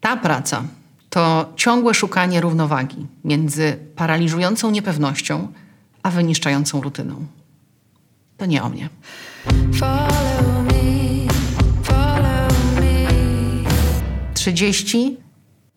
[0.00, 0.62] Ta praca
[1.10, 5.48] to ciągłe szukanie równowagi między paraliżującą niepewnością
[6.02, 7.26] a wyniszczającą rutyną.
[8.36, 8.88] To nie o mnie.
[9.78, 11.32] Follow me,
[11.82, 13.64] follow me.
[14.34, 15.16] 30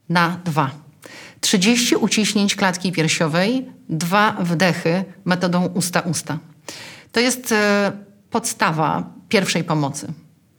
[0.09, 0.71] na 2.
[1.41, 6.37] 30 uciśnięć klatki piersiowej, dwa wdechy metodą usta-usta.
[7.11, 7.91] To jest e,
[8.29, 10.13] podstawa pierwszej pomocy.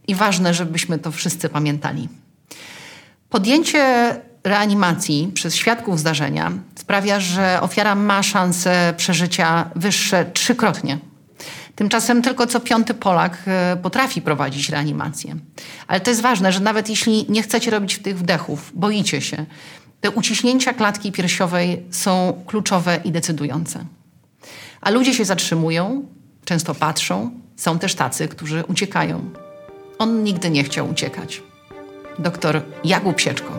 [0.08, 2.08] I ważne, żebyśmy to wszyscy pamiętali.
[3.34, 10.98] Podjęcie reanimacji przez świadków zdarzenia sprawia, że ofiara ma szanse przeżycia wyższe trzykrotnie.
[11.75, 15.36] Tymczasem tylko co piąty Polak e, potrafi prowadzić reanimację.
[15.86, 19.46] Ale to jest ważne, że nawet jeśli nie chcecie robić tych wdechów, boicie się,
[20.00, 23.84] te uciśnięcia klatki piersiowej są kluczowe i decydujące.
[24.80, 26.08] A ludzie się zatrzymują,
[26.44, 29.30] często patrzą, są też tacy, którzy uciekają.
[29.98, 31.42] On nigdy nie chciał uciekać.
[32.19, 33.59] Doktor Jakub Sieczko.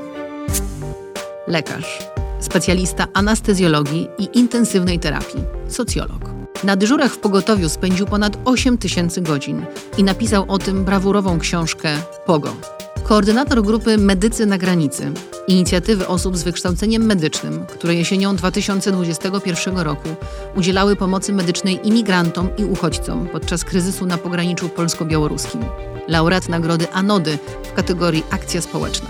[1.48, 2.00] Lekarz,
[2.40, 6.22] specjalista anestezjologii i intensywnej terapii, socjolog.
[6.64, 9.66] Na dyżurach w pogotowiu spędził ponad 8 tysięcy godzin
[9.98, 11.90] i napisał o tym brawurową książkę
[12.26, 12.54] Pogo.
[13.04, 15.12] Koordynator grupy Medycy na granicy,
[15.48, 20.10] inicjatywy osób z wykształceniem medycznym, które jesienią 2021 roku
[20.56, 25.66] udzielały pomocy medycznej imigrantom i uchodźcom podczas kryzysu na pograniczu polsko-białoruskim.
[26.08, 27.38] Laureat nagrody Anody
[27.76, 29.10] kategorii Akcja Społeczna.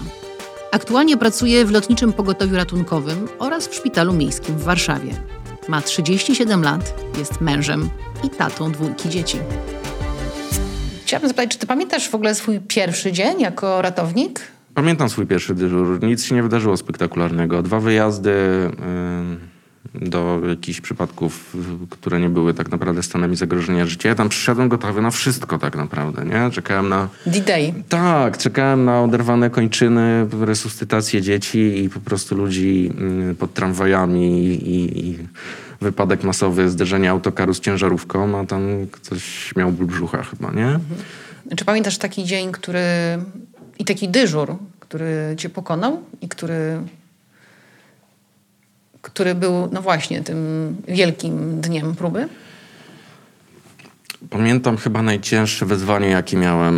[0.71, 5.13] Aktualnie pracuje w Lotniczym Pogotowiu Ratunkowym oraz w Szpitalu Miejskim w Warszawie.
[5.67, 7.89] Ma 37 lat, jest mężem
[8.23, 9.37] i tatą dwójki dzieci.
[11.03, 14.39] Chciałabym zapytać, czy ty pamiętasz w ogóle swój pierwszy dzień jako ratownik?
[14.73, 16.03] Pamiętam swój pierwszy dyżur.
[16.03, 17.61] Nic się nie wydarzyło spektakularnego.
[17.61, 19.54] Dwa wyjazdy yy,
[19.93, 21.55] do jakichś przypadków,
[21.89, 24.09] które nie były tak naprawdę stanami zagrożenia życia.
[24.09, 26.51] Ja tam przyszedłem gotowy na wszystko tak naprawdę, nie?
[26.51, 27.09] Czekałem na...
[27.25, 27.73] D-Day.
[27.89, 32.91] Tak, czekałem na oderwane kończyny, resuscytację dzieci i po prostu ludzi
[33.27, 35.17] yy, pod tramwajami i, i
[35.81, 40.79] wypadek masowy, zderzenie autokaru z ciężarówką, a tam ktoś miał ból brzucha chyba, nie?
[41.55, 42.79] Czy pamiętasz taki dzień, który
[43.79, 46.79] i taki dyżur, który cię pokonał i który,
[49.05, 50.37] który był, no właśnie, tym
[50.87, 52.27] wielkim dniem próby?
[54.29, 56.77] Pamiętam chyba najcięższe wezwanie, jakie miałem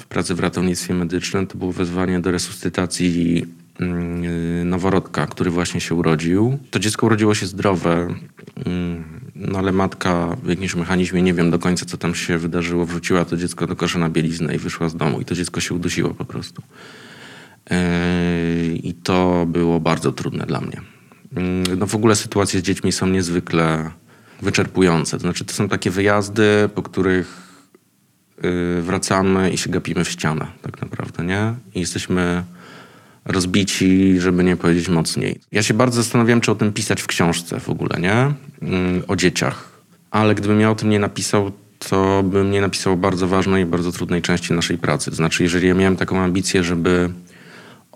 [0.00, 1.46] w pracy w ratownictwie medycznym.
[1.46, 3.46] To było wezwanie do resuscytacji
[3.80, 6.58] mm, noworodka, który właśnie się urodził.
[6.70, 8.14] To dziecko urodziło się zdrowe,
[8.66, 12.86] mm, no ale matka w jakimś mechanizmie, nie wiem do końca co tam się wydarzyło,
[12.86, 15.74] wrzuciła to dziecko do kosza na bieliznę i wyszła z domu i to dziecko się
[15.74, 16.62] udusiło po prostu.
[17.70, 17.76] Yy,
[18.76, 20.95] I to było bardzo trudne dla mnie.
[21.36, 23.90] Yy, no w ogóle sytuacje z dziećmi są niezwykle
[24.42, 25.16] wyczerpujące.
[25.16, 27.42] To znaczy to są takie wyjazdy, po których
[28.42, 31.54] yy, wracamy i się gapimy w ścianę tak naprawdę, nie?
[31.74, 32.44] I jesteśmy
[33.24, 35.40] rozbici, żeby nie powiedzieć mocniej.
[35.52, 38.32] Ja się bardzo zastanawiałem, czy o tym pisać w książce w ogóle, nie?
[39.08, 39.68] O dzieciach.
[40.10, 43.92] Ale gdybym ja o tym nie napisał, to bym nie napisał bardzo ważnej i bardzo
[43.92, 45.10] trudnej części naszej pracy.
[45.10, 47.10] To znaczy, jeżeli ja miałem taką ambicję, żeby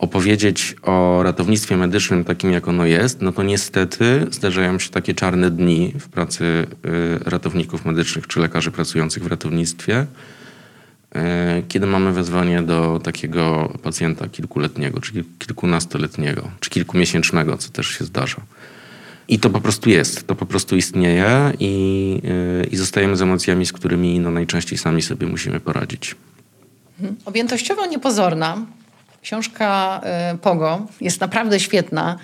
[0.01, 5.51] opowiedzieć o ratownictwie medycznym takim, jak ono jest, no to niestety zdarzają się takie czarne
[5.51, 6.67] dni w pracy y,
[7.31, 11.19] ratowników medycznych czy lekarzy pracujących w ratownictwie, y,
[11.69, 18.41] kiedy mamy wezwanie do takiego pacjenta kilkuletniego, czy kilkunastoletniego, czy kilkumiesięcznego, co też się zdarza.
[19.29, 22.23] I to po prostu jest, to po prostu istnieje i,
[22.65, 26.15] y, i zostajemy z emocjami, z którymi no, najczęściej sami sobie musimy poradzić.
[27.01, 27.17] Mhm.
[27.25, 28.67] Objętościowo niepozorna,
[29.23, 32.17] Książka e, Pogo jest naprawdę świetna.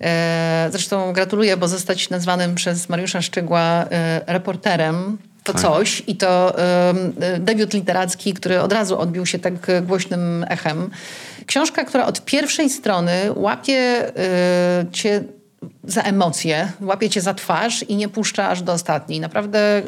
[0.00, 5.62] E, zresztą gratuluję, bo zostać nazwanym przez Mariusza Szczygła e, reporterem to tak.
[5.62, 6.56] coś i to
[7.38, 10.90] debiut literacki, który od razu odbił się tak głośnym echem.
[11.46, 14.12] Książka, która od pierwszej strony łapie
[14.92, 15.24] cię
[15.84, 19.20] za emocje, łapie cię za twarz i nie puszcza aż do ostatniej.
[19.20, 19.82] Naprawdę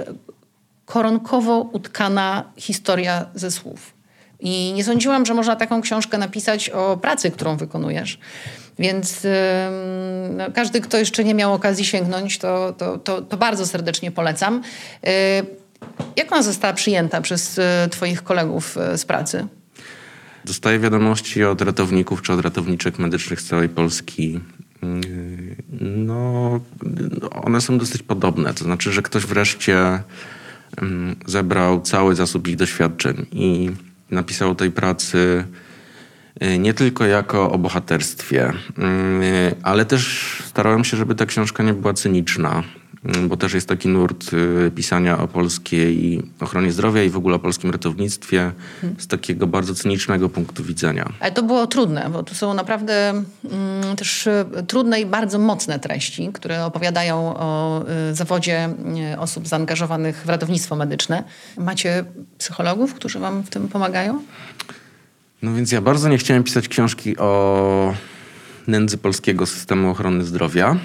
[0.84, 3.97] koronkowo utkana historia ze słów.
[4.40, 8.18] I nie sądziłam, że można taką książkę napisać o pracy, którą wykonujesz.
[8.78, 9.26] Więc
[10.36, 14.62] no, każdy, kto jeszcze nie miał okazji sięgnąć, to, to, to, to bardzo serdecznie polecam.
[15.02, 15.10] Yy,
[16.16, 19.46] jak ona została przyjęta przez y, Twoich kolegów y, z pracy?
[20.44, 24.40] Dostaję wiadomości od ratowników czy od ratowniczek medycznych z całej Polski.
[24.82, 26.60] Yy, no,
[27.44, 28.54] one są dosyć podobne.
[28.54, 30.02] To znaczy, że ktoś wreszcie
[30.76, 33.70] mm, zebrał cały zasób ich doświadczeń i
[34.10, 35.44] napisał tej pracy
[36.42, 38.52] y, nie tylko jako o bohaterstwie, y,
[39.62, 42.62] ale też starałem się, żeby ta książka nie była cyniczna.
[43.28, 47.38] Bo też jest taki nurt y, pisania o polskiej ochronie zdrowia i w ogóle o
[47.38, 48.52] polskim ratownictwie
[48.98, 51.12] z takiego bardzo cynicznego punktu widzenia.
[51.20, 55.78] Ale to było trudne, bo tu są naprawdę mm, też y, trudne i bardzo mocne
[55.78, 58.68] treści, które opowiadają o y, zawodzie
[59.14, 61.24] y, osób zaangażowanych w ratownictwo medyczne.
[61.58, 62.04] Macie
[62.38, 64.22] psychologów, którzy wam w tym pomagają?
[65.42, 67.94] No więc ja bardzo nie chciałem pisać książki o
[68.66, 70.76] nędzy polskiego systemu ochrony zdrowia,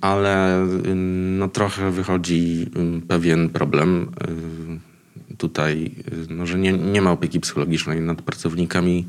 [0.00, 4.08] ale mm, no trochę wychodzi mm, pewien problem
[5.32, 9.06] y, tutaj, y, no, że nie, nie ma opieki psychologicznej nad pracownikami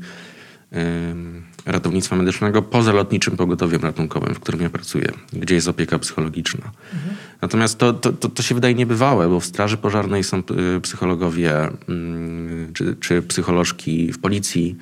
[0.72, 0.76] y,
[1.66, 6.70] ratownictwa medycznego poza lotniczym pogotowiem ratunkowym, w którym ja pracuję, gdzie jest opieka psychologiczna.
[6.94, 7.16] Mhm.
[7.42, 10.42] Natomiast to, to, to, to, się wydaje niebywałe, bo w Straży Pożarnej są
[10.82, 11.52] psychologowie
[12.74, 14.76] czy, czy psycholożki w policji,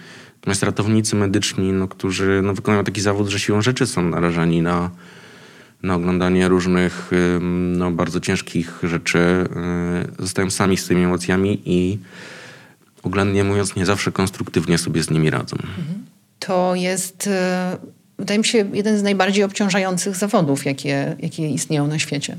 [0.46, 4.90] Natomiast ratownicy medyczni, no, którzy no, wykonują taki zawód, że siłą rzeczy są narażeni na,
[5.87, 7.11] na oglądanie różnych
[7.41, 9.19] no, bardzo ciężkich rzeczy,
[10.19, 11.99] y, zostają sami z tymi emocjami i
[13.03, 15.56] oględnie mówiąc, nie zawsze konstruktywnie sobie z nimi radzą.
[15.56, 16.05] Mhm.
[16.38, 17.31] To jest, y,
[18.19, 22.37] wydaje mi się, jeden z najbardziej obciążających zawodów, jakie, jakie istnieją na świecie.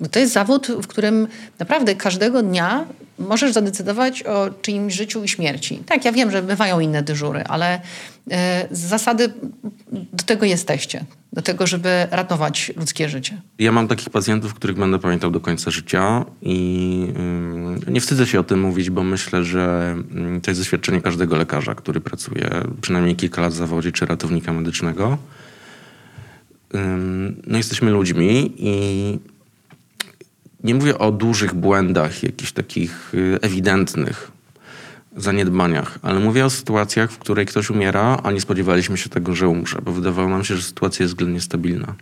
[0.00, 1.28] Bo to jest zawód, w którym
[1.58, 2.84] naprawdę każdego dnia
[3.18, 5.82] możesz zadecydować o czyimś życiu i śmierci.
[5.86, 7.80] Tak, ja wiem, że bywają inne dyżury, ale
[8.30, 9.32] e, z zasady
[10.12, 11.04] do tego jesteście.
[11.32, 13.40] Do tego, żeby ratować ludzkie życie.
[13.58, 17.08] Ja mam takich pacjentów, których będę pamiętał do końca życia i
[17.88, 19.96] nie wstydzę się o tym mówić, bo myślę, że
[20.42, 22.50] to jest doświadczenie każdego lekarza, który pracuje
[22.80, 25.18] przynajmniej kilka lat w zawodzie czy ratownika medycznego.
[27.46, 29.18] No jesteśmy ludźmi i
[30.64, 34.32] nie mówię o dużych błędach, jakichś takich y, ewidentnych
[35.16, 39.48] zaniedbaniach, ale mówię o sytuacjach, w której ktoś umiera, a nie spodziewaliśmy się tego, że
[39.48, 41.94] umrze, bo wydawało nam się, że sytuacja jest względnie stabilna.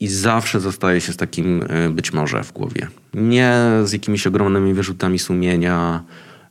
[0.00, 2.88] I zawsze zostaje się z takim y, być może w głowie.
[3.14, 3.54] Nie
[3.84, 6.04] z jakimiś ogromnymi wyrzutami sumienia,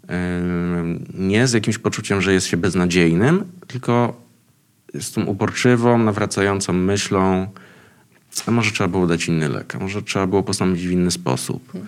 [0.04, 0.08] y,
[1.14, 4.22] nie z jakimś poczuciem, że jest się beznadziejnym, tylko
[5.00, 7.48] z tą uporczywą, nawracającą myślą,
[8.46, 11.72] a może trzeba było dać inny lek, a może trzeba było postąpić w inny sposób,
[11.76, 11.80] e,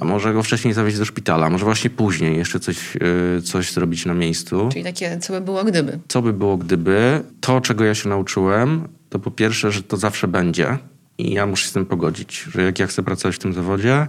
[0.00, 4.06] a może go wcześniej zawieźć do szpitala, może właśnie później jeszcze coś, e, coś zrobić
[4.06, 4.68] na miejscu.
[4.72, 5.98] Czyli takie, co by było gdyby?
[6.08, 7.22] Co by było gdyby?
[7.40, 10.78] To, czego ja się nauczyłem, to po pierwsze, że to zawsze będzie
[11.18, 14.06] i ja muszę się z tym pogodzić, że jak ja chcę pracować w tym zawodzie,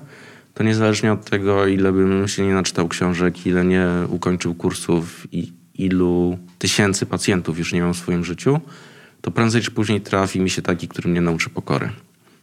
[0.53, 5.53] to niezależnie od tego, ile bym się nie naczytał książek, ile nie ukończył kursów i
[5.73, 8.59] ilu tysięcy pacjentów już nie mam w swoim życiu,
[9.21, 11.89] to prędzej czy później trafi mi się taki, który mnie nauczy pokory.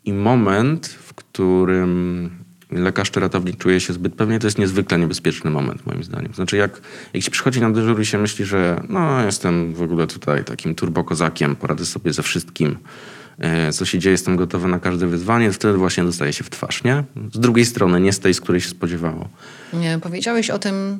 [0.04, 2.30] I moment, w którym
[2.70, 6.34] lekarz czy ratownik czuje się zbyt pewnie, to jest niezwykle niebezpieczny moment, moim zdaniem.
[6.34, 6.80] Znaczy, jak,
[7.14, 10.74] jak się przychodzi na dyżur i się myśli, że no, jestem w ogóle tutaj takim
[10.74, 12.78] turbokozakiem, poradzę sobie ze wszystkim,
[13.38, 16.84] e, co się dzieje, jestem gotowy na każde wyzwanie, wtedy właśnie dostaje się w twarz,
[16.84, 17.04] nie?
[17.32, 19.28] Z drugiej strony, nie z tej, z której się spodziewało.
[19.72, 20.98] Nie, powiedziałeś o tym,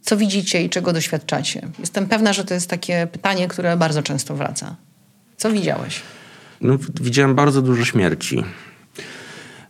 [0.00, 1.68] co widzicie i czego doświadczacie.
[1.78, 4.76] Jestem pewna, że to jest takie pytanie, które bardzo często wraca.
[5.36, 6.02] Co widziałeś?
[6.60, 8.44] No, widziałem bardzo dużo śmierci.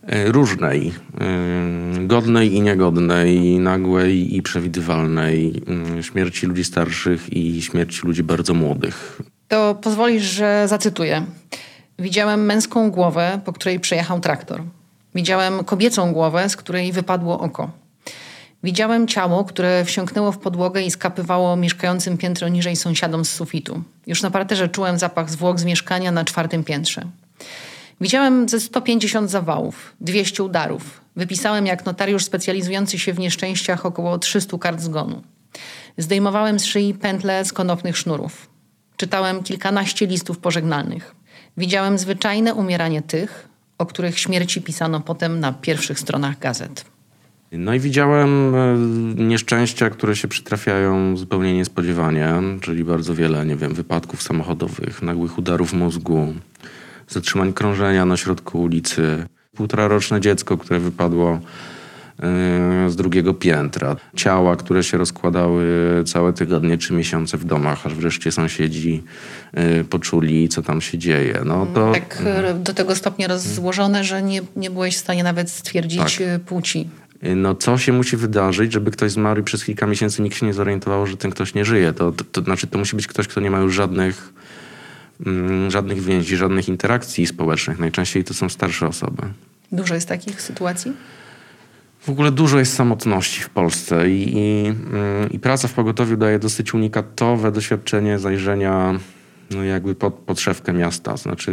[0.09, 5.61] E, różnej, e, godnej i niegodnej, nagłej i przewidywalnej,
[5.97, 9.21] e, śmierci ludzi starszych i śmierci ludzi bardzo młodych.
[9.47, 11.25] To pozwolisz, że zacytuję.
[11.99, 14.63] Widziałem męską głowę, po której przejechał traktor.
[15.15, 17.71] Widziałem kobiecą głowę, z której wypadło oko.
[18.63, 23.83] Widziałem ciało, które wsiąknęło w podłogę i skapywało mieszkającym piętro niżej sąsiadom z sufitu.
[24.07, 27.01] Już na parterze czułem zapach zwłok z mieszkania na czwartym piętrze.
[28.01, 31.01] Widziałem ze 150 zawałów, 200 udarów.
[31.15, 35.21] Wypisałem jak notariusz specjalizujący się w nieszczęściach około 300 kart zgonu.
[35.97, 38.49] Zdejmowałem z szyi pętle z konopnych sznurów.
[38.97, 41.15] Czytałem kilkanaście listów pożegnalnych.
[41.57, 46.85] Widziałem zwyczajne umieranie tych, o których śmierci pisano potem na pierwszych stronach gazet.
[47.51, 48.77] No i widziałem e,
[49.23, 55.73] nieszczęścia, które się przytrafiają zupełnie niespodziewanie, czyli bardzo wiele, nie wiem, wypadków samochodowych, nagłych udarów
[55.73, 56.33] mózgu,
[57.09, 59.25] zatrzymań krążenia na środku ulicy,
[59.55, 61.39] półtoraroczne dziecko, które wypadło e,
[62.89, 65.65] z drugiego piętra, ciała, które się rozkładały
[66.05, 69.03] całe tygodnie czy miesiące w domach, aż wreszcie sąsiedzi
[69.53, 71.41] e, poczuli, co tam się dzieje.
[71.45, 71.91] No to...
[71.91, 72.23] Tak
[72.59, 76.41] do tego stopnia rozłożone, że nie, nie byłeś w stanie nawet stwierdzić tak.
[76.41, 76.89] płci.
[77.21, 80.53] No co się musi wydarzyć, żeby ktoś zmarł i przez kilka miesięcy nikt się nie
[80.53, 81.93] zorientował, że ten ktoś nie żyje?
[81.93, 84.39] To, to, to znaczy, to musi być ktoś, kto nie ma już żadnych, mm,
[85.67, 87.79] żadnych więzi, żadnych interakcji społecznych.
[87.79, 89.21] Najczęściej to są starsze osoby.
[89.71, 90.93] Dużo jest takich sytuacji?
[91.99, 96.39] W ogóle dużo jest samotności w Polsce i, i, mm, i praca w pogotowiu daje
[96.39, 98.99] dosyć unikatowe doświadczenie zajrzenia
[99.51, 101.51] no jakby pod podszewkę miasta, znaczy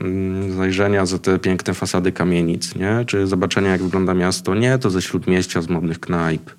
[0.00, 3.04] mm, zajrzenia za te piękne fasady kamienic, nie?
[3.06, 6.50] czy zobaczenia jak wygląda miasto, nie to ze śródmieścia, z modnych knajp,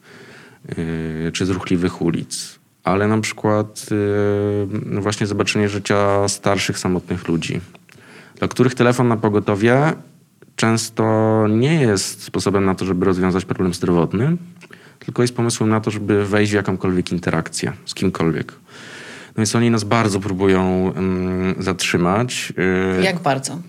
[0.77, 3.85] yy, czy z ruchliwych ulic, ale na przykład
[4.91, 7.61] yy, właśnie zobaczenie życia starszych, samotnych ludzi,
[8.35, 9.93] dla których telefon na pogotowie
[10.55, 11.03] często
[11.49, 14.37] nie jest sposobem na to, żeby rozwiązać problem zdrowotny,
[14.99, 18.51] tylko jest pomysłem na to, żeby wejść w jakąkolwiek interakcję z kimkolwiek.
[19.27, 22.53] No więc oni nas bardzo próbują um, zatrzymać.
[22.99, 23.59] Y, Jak bardzo?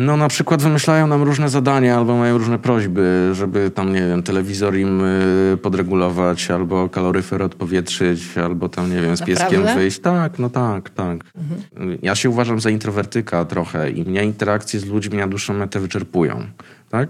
[0.00, 4.22] No na przykład wymyślają nam różne zadania albo mają różne prośby, żeby tam, nie wiem,
[4.22, 9.46] telewizor im y, podregulować, albo kaloryfer odpowietrzyć, albo tam, nie wiem, z Naprawdę?
[9.48, 9.98] pieskiem wyjść.
[9.98, 11.18] Tak, no tak, tak.
[11.36, 11.98] Mhm.
[12.02, 16.46] Ja się uważam za introwertyka trochę i mnie interakcje z ludźmi na dłuższą metę wyczerpują,
[16.88, 17.08] tak?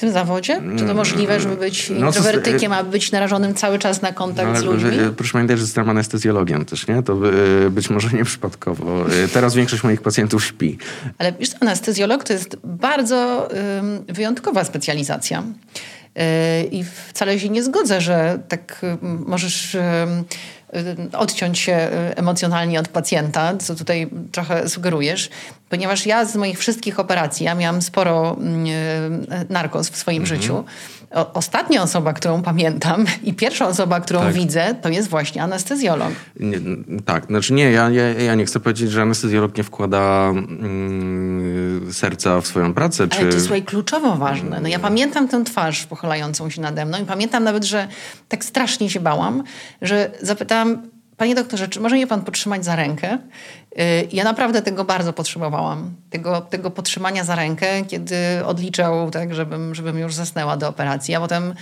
[0.00, 0.62] Tym zawodzie?
[0.78, 4.60] Czy to możliwe, żeby być no, introwertykiem, a być narażonym cały czas na kontakt no,
[4.60, 4.90] z ludźmi?
[5.16, 7.02] Proszę pamiętać, że jestem anestezjologiem też, nie?
[7.02, 7.12] To
[7.66, 9.06] e, być może nieprzypadkowo.
[9.24, 10.78] E, teraz większość moich pacjentów śpi.
[11.18, 13.48] Ale wiesz, anestezjolog to jest bardzo
[14.08, 15.42] wyjątkowa specjalizacja.
[16.16, 19.76] E, I wcale się nie zgodzę, że tak możesz
[21.12, 25.30] odciąć się emocjonalnie od pacjenta, co tutaj trochę sugerujesz,
[25.68, 28.36] ponieważ ja z moich wszystkich operacji, ja miałam sporo
[29.48, 30.40] narkos w swoim mhm.
[30.40, 30.64] życiu,
[31.10, 34.32] o, ostatnia osoba, którą pamiętam i pierwsza osoba, którą tak.
[34.32, 36.10] widzę, to jest właśnie anestezjolog.
[36.40, 36.58] Nie,
[37.04, 42.40] tak, znaczy nie, ja, ja, ja nie chcę powiedzieć, że anestezjolog nie wkłada mm, serca
[42.40, 43.02] w swoją pracę.
[43.02, 43.18] Ale czy...
[43.18, 44.60] to jest słuchaj, kluczowo ważne.
[44.60, 47.88] No ja pamiętam tę twarz pochylającą się nade mną i pamiętam nawet, że
[48.28, 49.42] tak strasznie się bałam,
[49.82, 50.90] że zapytałam
[51.20, 53.18] Panie doktorze, czy może mnie pan podtrzymać za rękę?
[53.78, 55.94] Y, ja naprawdę tego bardzo potrzebowałam.
[56.10, 61.14] Tego, tego podtrzymania za rękę, kiedy odliczał, tak, żebym, żebym już zasnęła do operacji.
[61.14, 61.54] A potem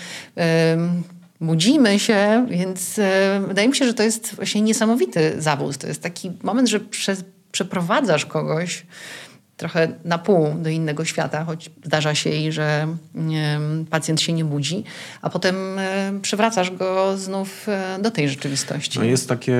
[1.40, 3.02] budzimy się, więc y,
[3.48, 5.76] wydaje mi się, że to jest właśnie niesamowity zawód.
[5.76, 8.86] To jest taki moment, że przez, przeprowadzasz kogoś
[9.58, 12.86] trochę na pół do innego świata, choć zdarza się jej, że
[13.90, 14.84] pacjent się nie budzi,
[15.22, 15.56] a potem
[16.22, 18.98] przywracasz go znów e, do tej rzeczywistości.
[18.98, 19.58] No jest takie,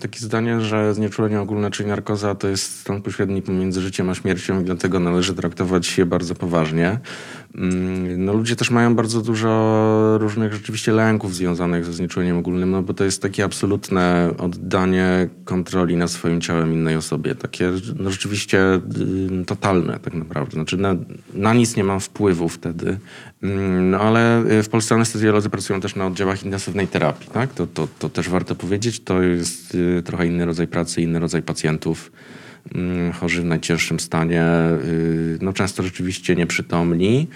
[0.00, 4.60] takie zdanie, że znieczulenie ogólne, czyli narkoza, to jest stan pośredni pomiędzy życiem a śmiercią
[4.60, 6.98] i dlatego należy traktować je bardzo poważnie.
[7.54, 12.82] Mm, no ludzie też mają bardzo dużo różnych rzeczywiście lęków związanych ze znieczuleniem ogólnym, no
[12.82, 17.34] bo to jest takie absolutne oddanie kontroli nad swoim ciałem innej osobie.
[17.34, 18.80] Takie no, rzeczywiście y,
[19.46, 20.52] totalne tak naprawdę.
[20.52, 20.96] Znaczy na,
[21.34, 22.98] na nic nie mam wpływu wtedy.
[23.42, 27.30] Mm, no ale y, w Polsce anestezjolodzy pracują też na oddziałach intensywnej terapii.
[27.32, 27.54] Tak?
[27.54, 29.00] To, to, to też warto powiedzieć.
[29.00, 32.12] To jest y, trochę inny rodzaj pracy, inny rodzaj pacjentów.
[32.74, 34.44] Mm, chorzy w najcięższym stanie,
[34.84, 37.28] y, no często rzeczywiście nieprzytomni.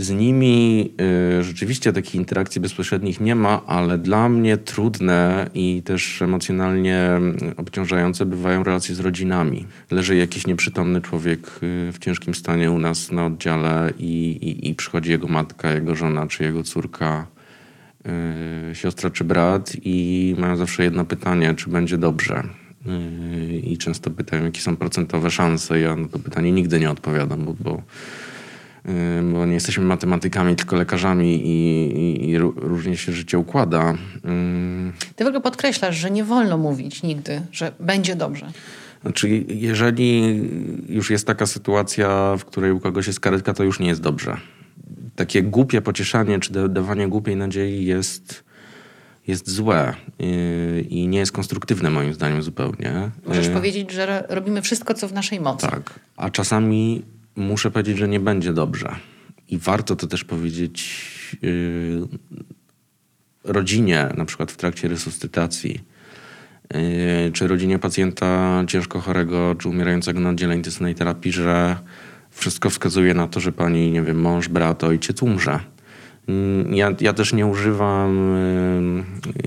[0.00, 0.90] Z nimi
[1.38, 7.10] y, rzeczywiście takich interakcji bezpośrednich nie ma, ale dla mnie trudne i też emocjonalnie
[7.56, 9.66] obciążające bywają relacje z rodzinami.
[9.90, 14.74] Leży jakiś nieprzytomny człowiek y, w ciężkim stanie u nas na oddziale i, i, i
[14.74, 17.26] przychodzi jego matka, jego żona czy jego córka,
[18.68, 22.42] yy, siostra czy brat i mają zawsze jedno pytanie, czy będzie dobrze
[23.62, 25.80] i często pytają, jakie są procentowe szanse.
[25.80, 28.29] Ja na to pytanie nigdy nie odpowiadam, bo, bo, y,
[29.32, 33.94] bo nie jesteśmy matematykami, tylko lekarzami i, i, i różnie się życie układa.
[35.16, 38.52] Ty w ogóle podkreślasz, że nie wolno mówić nigdy, że będzie dobrze.
[39.02, 40.40] Znaczy, jeżeli
[40.88, 44.36] już jest taka sytuacja, w której u kogoś jest karetka, to już nie jest dobrze.
[45.16, 48.44] Takie głupie pocieszanie czy dawanie głupiej nadziei jest
[49.26, 53.10] jest złe y, i nie jest konstruktywne moim zdaniem zupełnie.
[53.26, 55.66] Możesz y, powiedzieć, że robimy wszystko, co w naszej mocy.
[55.66, 57.02] Tak, a czasami
[57.36, 58.96] muszę powiedzieć, że nie będzie dobrze.
[59.48, 62.08] I warto to też powiedzieć yy,
[63.44, 65.80] rodzinie, na przykład w trakcie resuscytacji,
[66.74, 71.76] yy, czy rodzinie pacjenta ciężko chorego, czy umierającego na oddziale intensywnej terapii, że
[72.30, 75.60] wszystko wskazuje na to, że pani, nie wiem, mąż, brat, ojciec umrze.
[76.28, 78.34] Mm, ja, ja też nie używam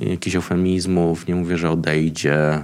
[0.01, 2.63] y, jakichś eufemizmów, nie mówię, że odejdzie,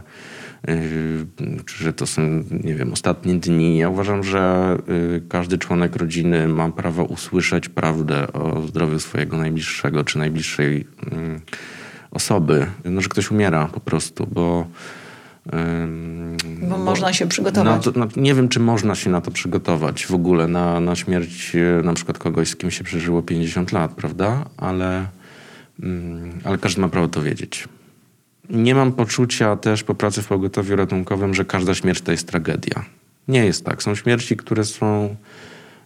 [1.65, 3.77] że to są, nie wiem, ostatnie dni.
[3.77, 10.03] Ja uważam, że y, każdy członek rodziny ma prawo usłyszeć prawdę o zdrowiu swojego najbliższego
[10.03, 10.87] czy najbliższej
[12.11, 12.67] osoby.
[12.85, 14.65] No, że ktoś umiera po prostu, bo
[16.61, 17.83] bo, bo można się przygotować.
[17.83, 21.93] To, nie wiem, czy można się na to przygotować w ogóle, na, na śmierć na
[21.93, 24.45] przykład kogoś, z kim się przeżyło 50 lat, prawda?
[24.57, 25.07] Ale,
[25.83, 27.67] mm, ale każdy ma prawo to wiedzieć.
[28.49, 32.85] Nie mam poczucia też po pracy w pogotowiu ratunkowym, że każda śmierć to jest tragedia.
[33.27, 33.83] Nie jest tak.
[33.83, 35.15] Są śmierci, które są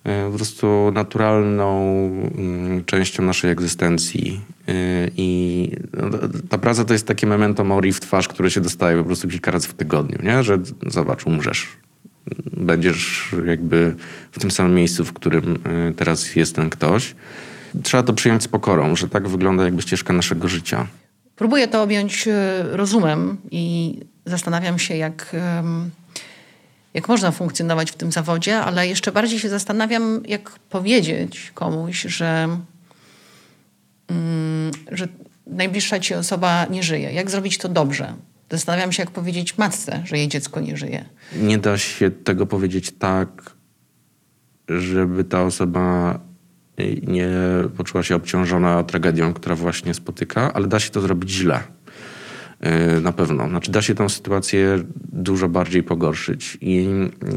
[0.03, 1.96] e, po prostu naturalną
[2.38, 4.41] mm, częścią naszej egzystencji.
[4.67, 4.74] E,
[5.17, 9.03] I no, ta praca to jest takie memento mori w twarz, które się dostaje po
[9.03, 10.43] prostu kilka razy w tygodniu, nie?
[10.43, 11.67] że zobacz, umrzesz.
[12.58, 13.96] Będziesz jakby
[14.32, 17.15] w tym samym miejscu, w którym e, teraz jest ten ktoś.
[17.84, 20.88] Trzeba to przyjąć z pokorą, że tak wygląda jakby ścieżka naszego życia.
[21.43, 22.27] Próbuję to objąć
[22.71, 23.95] rozumem i
[24.25, 25.35] zastanawiam się, jak
[26.93, 32.57] jak można funkcjonować w tym zawodzie, ale jeszcze bardziej się zastanawiam, jak powiedzieć komuś, że,
[34.07, 35.07] mm, że
[35.47, 37.13] najbliższa ci osoba nie żyje.
[37.13, 38.13] Jak zrobić to dobrze?
[38.51, 41.05] Zastanawiam się, jak powiedzieć matce, że jej dziecko nie żyje.
[41.35, 43.55] Nie da się tego powiedzieć tak,
[44.69, 46.19] żeby ta osoba
[47.08, 47.30] nie
[47.77, 51.63] poczuła się obciążona tragedią, która właśnie spotyka, ale da się to zrobić źle.
[52.63, 53.50] E, na pewno.
[53.50, 56.88] Znaczy da się tę sytuację dużo bardziej pogorszyć i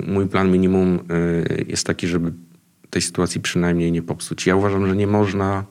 [0.07, 2.33] mój plan minimum e, jest taki, żeby
[2.91, 4.47] tej sytuacji przynajmniej nie popsuć.
[4.47, 5.65] Ja uważam, że nie można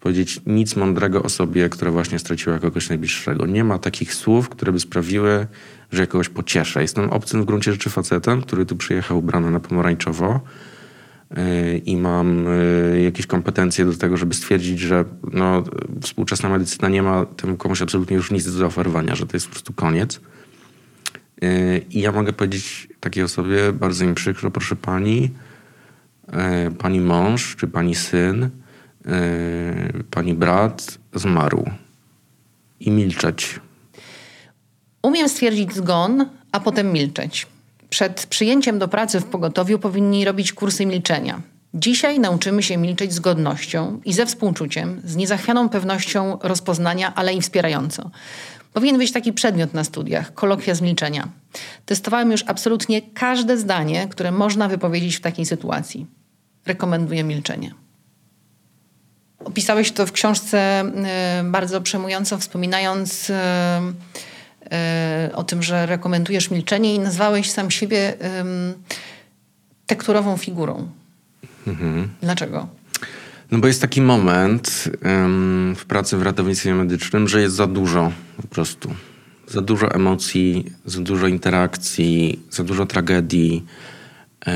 [0.00, 3.46] powiedzieć nic mądrego osobie, która właśnie straciła kogoś najbliższego.
[3.46, 5.46] Nie ma takich słów, które by sprawiły,
[5.92, 6.82] że kogoś pocieszę.
[6.82, 10.40] Jestem obcym w gruncie rzeczy facetem, który tu przyjechał ubrany na pomarańczowo
[11.84, 15.64] i mam y, jakieś kompetencje do tego, żeby stwierdzić, że no,
[16.02, 19.52] współczesna medycyna nie ma temu komuś absolutnie już nic do zaoferowania, że to jest po
[19.52, 20.20] prostu koniec.
[21.44, 25.30] Y, I ja mogę powiedzieć takiej osobie, bardzo mi przykro, proszę pani,
[26.68, 28.50] y, pani mąż czy pani syn,
[30.10, 31.70] pani brat zmarł.
[32.80, 33.60] I milczeć.
[35.02, 37.46] Umiem stwierdzić zgon, a potem milczeć.
[37.94, 41.40] Przed przyjęciem do pracy w pogotowiu powinni robić kursy milczenia.
[41.74, 47.40] Dzisiaj nauczymy się milczeć z godnością i ze współczuciem, z niezachwianą pewnością rozpoznania, ale i
[47.40, 48.10] wspierająco.
[48.72, 51.28] Powinien być taki przedmiot na studiach kolokwia z milczenia.
[51.86, 56.06] Testowałem już absolutnie każde zdanie, które można wypowiedzieć w takiej sytuacji.
[56.66, 57.74] Rekomenduję milczenie.
[59.44, 60.84] Opisałeś to w książce
[61.40, 63.34] y, bardzo przemująco, wspominając y,
[65.34, 68.14] o tym, że rekomendujesz milczenie i nazwałeś sam siebie
[69.86, 70.88] tekturową figurą.
[71.66, 72.08] Mhm.
[72.22, 72.68] Dlaczego?
[73.50, 74.88] No bo jest taki moment
[75.76, 78.94] w pracy w ratownictwie medycznym, że jest za dużo po prostu.
[79.48, 83.64] Za dużo emocji, za dużo interakcji, za dużo tragedii.
[84.46, 84.52] Yy,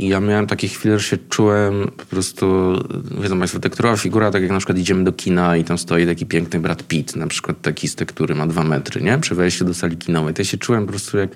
[0.00, 2.74] i ja miałem takie chwile, że się czułem po prostu,
[3.22, 6.26] wiedzą Państwo, tekturowa figura, tak jak na przykład idziemy do kina i tam stoi taki
[6.26, 9.18] piękny Brad Pitt, na przykład taki z tektury ma dwa metry, nie?
[9.18, 10.34] Przy wejściu do sali kinowej.
[10.34, 11.30] To ja się czułem po prostu jak,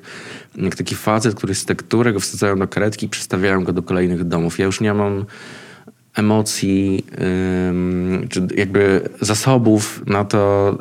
[0.57, 4.25] jak taki facet, który z tektury go wsadzają do karetki i przestawiają go do kolejnych
[4.25, 4.59] domów.
[4.59, 5.25] Ja już nie mam
[6.15, 7.05] emocji,
[8.29, 10.79] czy jakby zasobów na to,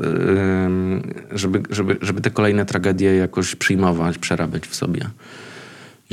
[1.31, 5.09] żeby, żeby, żeby te kolejne tragedie jakoś przyjmować, przerabiać w sobie.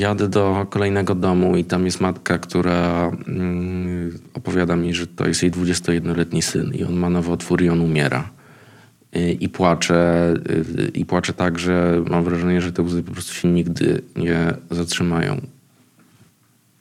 [0.00, 5.42] Jadę do kolejnego domu i tam jest matka, która mm, opowiada mi, że to jest
[5.42, 8.30] jej 21-letni syn i on ma nowotwór i on umiera.
[9.12, 10.34] I, I płacze,
[10.78, 14.54] y, i płacze tak, że mam wrażenie, że te łzy po prostu się nigdy nie
[14.70, 15.40] zatrzymają.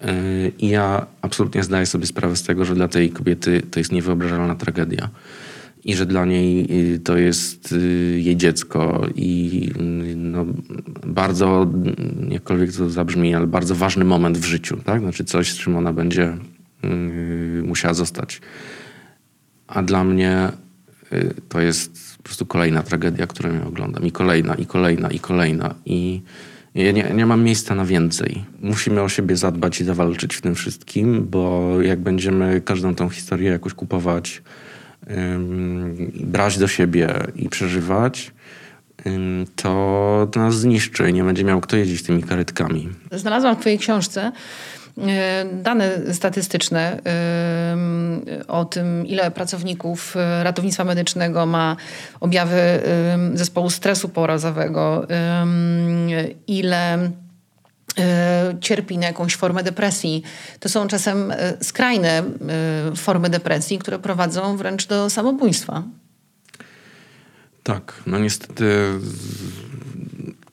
[0.05, 3.91] Y, I ja absolutnie zdaję sobie sprawę z tego, że dla tej kobiety to jest
[3.91, 5.09] niewyobrażalna tragedia
[5.85, 10.45] i że dla niej y, to jest y, jej dziecko i y, no,
[11.07, 11.67] bardzo,
[12.29, 15.01] jakkolwiek to zabrzmi, ale bardzo ważny moment w życiu, tak?
[15.01, 16.37] Znaczy coś, z czym ona będzie
[17.63, 18.41] musiała zostać.
[19.67, 20.51] A dla mnie
[21.49, 24.05] to jest po prostu kolejna tragedia, którą ja oglądam.
[24.05, 25.75] I kolejna, i kolejna, i kolejna.
[25.85, 26.21] I
[26.75, 28.43] ja nie, nie mam miejsca na więcej.
[28.61, 33.49] Musimy o siebie zadbać i zawalczyć w tym wszystkim, bo jak będziemy każdą tą historię
[33.49, 34.41] jakoś kupować
[36.15, 38.31] brać do siebie i przeżywać,
[39.55, 41.13] to, nas zniszczy.
[41.13, 42.89] Nie będzie miał kto jeździć tymi karetkami.
[43.11, 44.31] Znalazłam w twojej książce
[44.97, 46.99] e, dane statystyczne
[48.47, 51.75] o tym, ile pracowników e, ratownictwa medycznego ma
[52.19, 52.59] objawy
[53.33, 55.07] zespołu stresu porazowego,
[56.47, 57.11] ile
[58.61, 60.23] cierpi na jakąś formę depresji.
[60.59, 62.23] To są czasem e, skrajne e,
[62.95, 65.83] formy depresji, które prowadzą wręcz do samobójstwa.
[67.63, 68.65] Tak, no niestety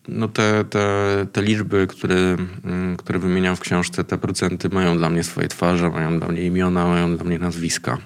[0.08, 0.86] no te, te,
[1.32, 5.90] te liczby, które, mm, które wymieniam w książce, te procenty mają dla mnie swoje twarze,
[5.90, 7.98] mają dla mnie imiona, mają dla mnie nazwiska.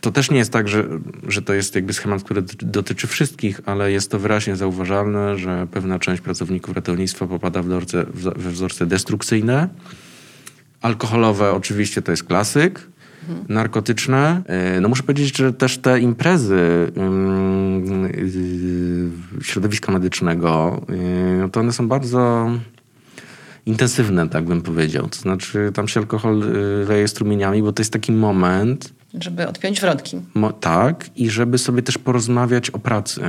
[0.00, 0.84] To też nie jest tak, że,
[1.28, 5.98] że to jest jakby schemat, który dotyczy wszystkich, ale jest to wyraźnie zauważalne, że pewna
[5.98, 9.68] część pracowników ratownictwa popada w wzorce, we wzorce destrukcyjne.
[10.80, 12.88] Alkoholowe oczywiście to jest klasyk.
[13.28, 13.46] Mhm.
[13.48, 14.42] Narkotyczne.
[14.46, 16.92] E, no muszę powiedzieć, że też te imprezy
[19.38, 20.80] yy, środowiska medycznego,
[21.42, 22.50] yy, to one są bardzo
[23.66, 25.08] intensywne, tak bym powiedział.
[25.08, 28.99] To znaczy tam się alkohol y, leje strumieniami, bo to jest taki moment...
[29.14, 30.20] Żeby odpiąć wrotki.
[30.34, 33.20] Mo, tak, i żeby sobie też porozmawiać o pracy.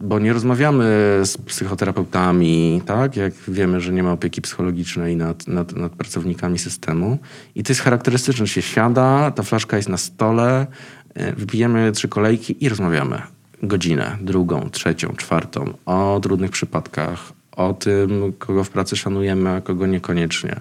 [0.00, 0.84] bo nie rozmawiamy
[1.24, 3.16] z psychoterapeutami, tak?
[3.16, 7.18] Jak wiemy, że nie ma opieki psychologicznej nad, nad, nad pracownikami systemu.
[7.54, 10.66] I to jest charakterystyczne, że się siada, ta flaszka jest na stole,
[11.14, 13.22] e, wypijemy trzy kolejki i rozmawiamy
[13.62, 19.86] godzinę, drugą, trzecią, czwartą o trudnych przypadkach, o tym, kogo w pracy szanujemy, a kogo
[19.86, 20.60] niekoniecznie,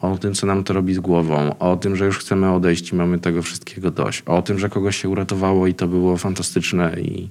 [0.00, 2.96] o tym, co nam to robi z głową, o tym, że już chcemy odejść i
[2.96, 7.28] mamy tego wszystkiego dość, o tym, że kogoś się uratowało i to było fantastyczne i,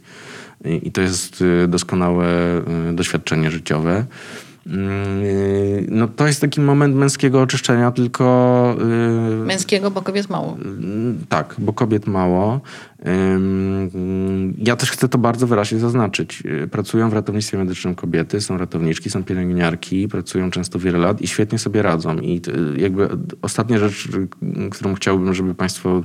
[0.65, 2.28] i, i to jest y, doskonałe
[2.89, 4.06] y, doświadczenie życiowe.
[4.67, 8.75] Mm, no to jest taki moment męskiego oczyszczenia, tylko...
[9.41, 10.58] Y, męskiego, bo kobiet mało.
[11.30, 12.62] Tak, bo kobiet mało.
[14.58, 16.43] Ja też chcę to bardzo wyraźnie zaznaczyć.
[16.71, 21.60] Pracują w ratownictwie medycznym kobiety, są ratowniczki, są pielęgniarki, pracują często wiele lat i świetnie
[21.60, 22.17] sobie radzą.
[22.19, 22.41] I
[22.77, 23.10] jakby
[23.41, 24.08] ostatnia rzecz,
[24.71, 26.03] którą chciałbym, żeby Państwo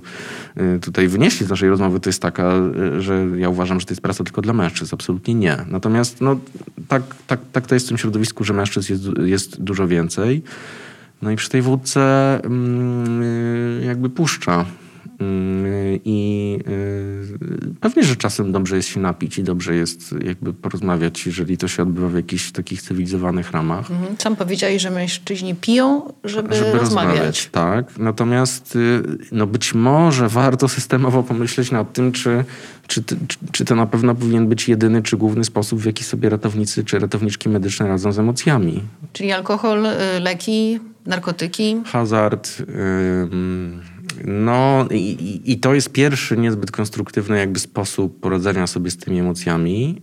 [0.77, 2.53] y, tutaj wynieśli z naszej rozmowy, to jest taka,
[2.99, 4.95] że ja uważam, że to jest praca tylko dla mężczyzn.
[4.95, 5.57] Absolutnie nie.
[5.69, 6.41] Natomiast no,
[6.89, 10.43] tak, tak, tak to jest w tym środowisku, że mężczyzn jest, jest dużo więcej.
[11.23, 12.41] No i przy tej wódce
[13.81, 14.80] y, jakby puszcza Mm,
[16.05, 21.59] I y, pewnie, że czasem dobrze jest się napić i dobrze jest jakby porozmawiać, jeżeli
[21.59, 23.91] to się odbywa w jakichś takich cywilizowanych ramach.
[23.91, 24.17] Mhm.
[24.19, 26.81] Sam powiedziałeś, że mężczyźni piją, żeby, żeby rozmawiać.
[26.81, 27.49] rozmawiać.
[27.53, 29.03] Tak, natomiast y,
[29.33, 32.45] no być może warto systemowo pomyśleć nad tym, czy,
[32.87, 33.03] czy,
[33.53, 36.99] czy to na pewno powinien być jedyny czy główny sposób, w jaki sobie ratownicy czy
[36.99, 38.83] ratowniczki medyczne radzą z emocjami.
[39.13, 41.77] Czyli alkohol, y, leki, narkotyki?
[41.87, 42.63] Hazard.
[44.25, 50.03] No i, i, to jest pierwszy niezbyt konstruktywny jakby sposób poradzenia sobie z tymi emocjami,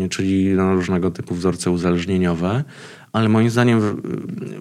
[0.00, 2.64] yy, czyli no, różnego typu wzorce uzależnieniowe,
[3.12, 4.02] ale moim zdaniem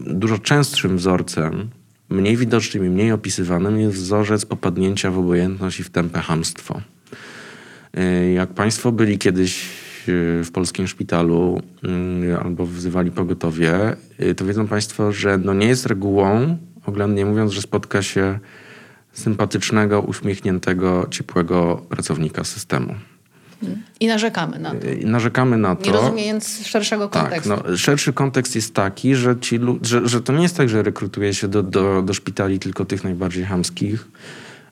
[0.08, 1.70] dużo częstszym wzorcem,
[2.10, 6.82] mniej widocznym i mniej opisywanym jest wzorzec popadnięcia w obojętność i w tępe hamstwo.
[7.94, 9.66] Yy, jak Państwo byli kiedyś
[10.08, 11.62] y, w polskim szpitalu
[12.24, 17.52] yy, albo wzywali pogotowie, y, to wiedzą Państwo, że no nie jest regułą, oględnie mówiąc,
[17.52, 18.40] że spotka się
[19.14, 22.96] sympatycznego, uśmiechniętego, ciepłego pracownika systemu.
[24.00, 24.88] I narzekamy na to.
[24.88, 25.86] I narzekamy na to.
[25.86, 27.50] Nie rozumiejąc szerszego kontekstu.
[27.50, 30.84] Tak, no, szerszy kontekst jest taki, że, ci, że, że to nie jest tak, że
[30.84, 34.08] rekrutuje się do, do, do szpitali tylko tych najbardziej hamskich.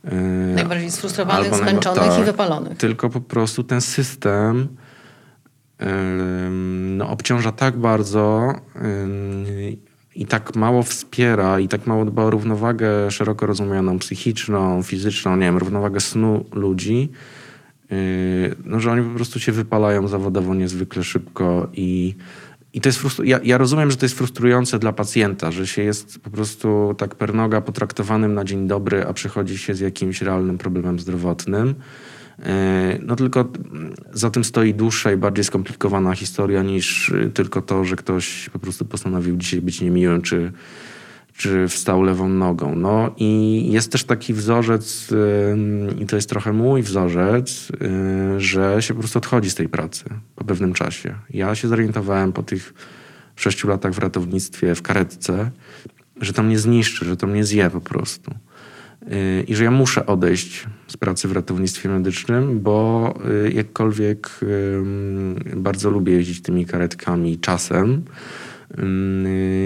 [0.03, 0.11] Yy,
[0.55, 2.77] najbardziej sfrustrowanych, zmęczonych tak, i wypalonych.
[2.77, 4.67] Tylko po prostu ten system
[6.97, 8.53] no, obciąża tak bardzo
[10.19, 15.45] i tak mało wspiera i tak mało dba o równowagę szeroko rozumianą, psychiczną, fizyczną, nie
[15.45, 17.09] wiem, równowagę snu ludzi,
[17.89, 17.97] yy,
[18.65, 22.15] no, że oni po prostu się wypalają zawodowo niezwykle szybko i,
[22.73, 25.81] i to jest frustru- ja, ja rozumiem, że to jest frustrujące dla pacjenta, że się
[25.81, 30.57] jest po prostu tak pernoga potraktowanym na dzień dobry, a przychodzi się z jakimś realnym
[30.57, 31.75] problemem zdrowotnym.
[32.43, 33.45] E, no tylko
[34.13, 38.59] za tym stoi dłuższa i bardziej skomplikowana historia niż y, tylko to, że ktoś po
[38.59, 40.51] prostu postanowił dzisiaj być niemiłym, czy,
[41.33, 42.75] czy wstał lewą nogą.
[42.75, 45.09] No i jest też taki wzorzec,
[45.99, 47.71] i to jest trochę mój wzorzec,
[48.37, 51.15] y, że się po prostu odchodzi z tej pracy po pewnym czasie.
[51.29, 52.73] Ja się zorientowałem po tych
[53.35, 55.51] sześciu latach w ratownictwie, w karetce,
[56.21, 58.31] że to mnie zniszczy, że to mnie zje po prostu
[59.47, 63.13] i że ja muszę odejść z pracy w ratownictwie medycznym, bo
[63.45, 64.39] y, jakkolwiek
[65.55, 68.03] bardzo lubię jeździć tymi karetkami czasem,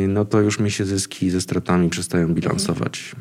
[0.08, 3.16] no to już mi się zyski ze stratami przestają bilansować.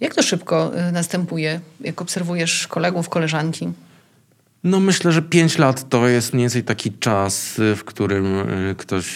[0.00, 3.72] Jak to szybko y, następuje, jak obserwujesz kolegów, koleżanki?
[4.64, 8.34] No myślę, że pięć lat to jest mniej więcej taki czas, y, w którym
[8.78, 9.06] ktoś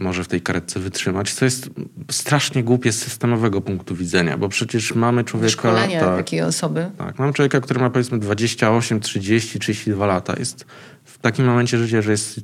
[0.00, 1.70] może w tej karetce wytrzymać, co jest
[2.10, 5.52] strasznie głupie z systemowego punktu widzenia, bo przecież mamy człowieka...
[5.52, 6.90] Szkolenie tak, takiej osoby.
[6.98, 10.34] Tak, mamy człowieka, który ma powiedzmy 28, 30, 32 lata.
[10.38, 10.66] Jest
[11.04, 12.40] w takim momencie życia, że jest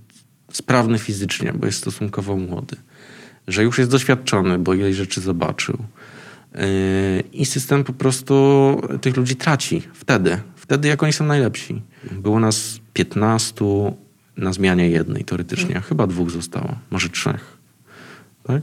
[0.52, 2.76] sprawny fizycznie, bo jest stosunkowo młody.
[3.48, 5.78] Że już jest doświadczony, bo ileś rzeczy zobaczył.
[6.54, 6.60] Yy,
[7.32, 8.34] I system po prostu
[9.00, 10.40] tych ludzi traci wtedy.
[10.56, 11.82] Wtedy, jak oni są najlepsi.
[12.12, 13.64] Było nas 15
[14.38, 15.66] na zmianie jednej teoretycznie.
[15.66, 15.82] Hmm.
[15.82, 17.56] Chyba dwóch zostało, może trzech.
[18.42, 18.62] Tak?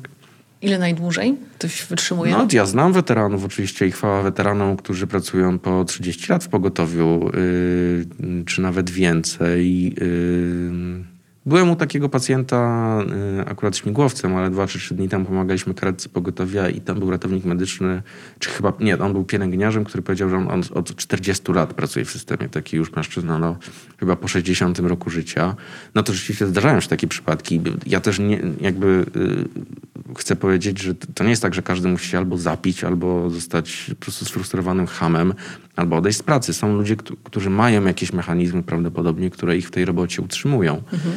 [0.62, 2.32] Ile najdłużej ktoś wytrzymuje?
[2.32, 7.32] No, ja znam weteranów oczywiście i chwała weteranom, którzy pracują po 30 lat w pogotowiu,
[7.34, 9.84] yy, czy nawet więcej.
[9.84, 11.14] Yy,
[11.45, 12.99] Byłem u takiego pacjenta,
[13.39, 17.12] y, akurat śmigłowcem, ale dwa czy trzy dni temu pomagaliśmy karetce pogotowia i tam był
[17.12, 18.01] ratownik medyczny,
[18.39, 22.05] czy chyba, nie, on był pielęgniarzem, który powiedział, że on, on od 40 lat pracuje
[22.05, 23.58] w systemie, taki już mężczyzna, no
[23.99, 25.55] chyba po 60 roku życia.
[25.95, 27.62] No to rzeczywiście zdarzają się takie przypadki.
[27.86, 32.10] Ja też nie, jakby y, chcę powiedzieć, że to nie jest tak, że każdy musi
[32.10, 35.34] się albo zapić, albo zostać po prostu sfrustrowanym hamem,
[35.76, 36.54] albo odejść z pracy.
[36.54, 40.82] Są ludzie, którzy mają jakieś mechanizmy prawdopodobnie, które ich w tej robocie utrzymują.
[40.94, 41.16] Mhm.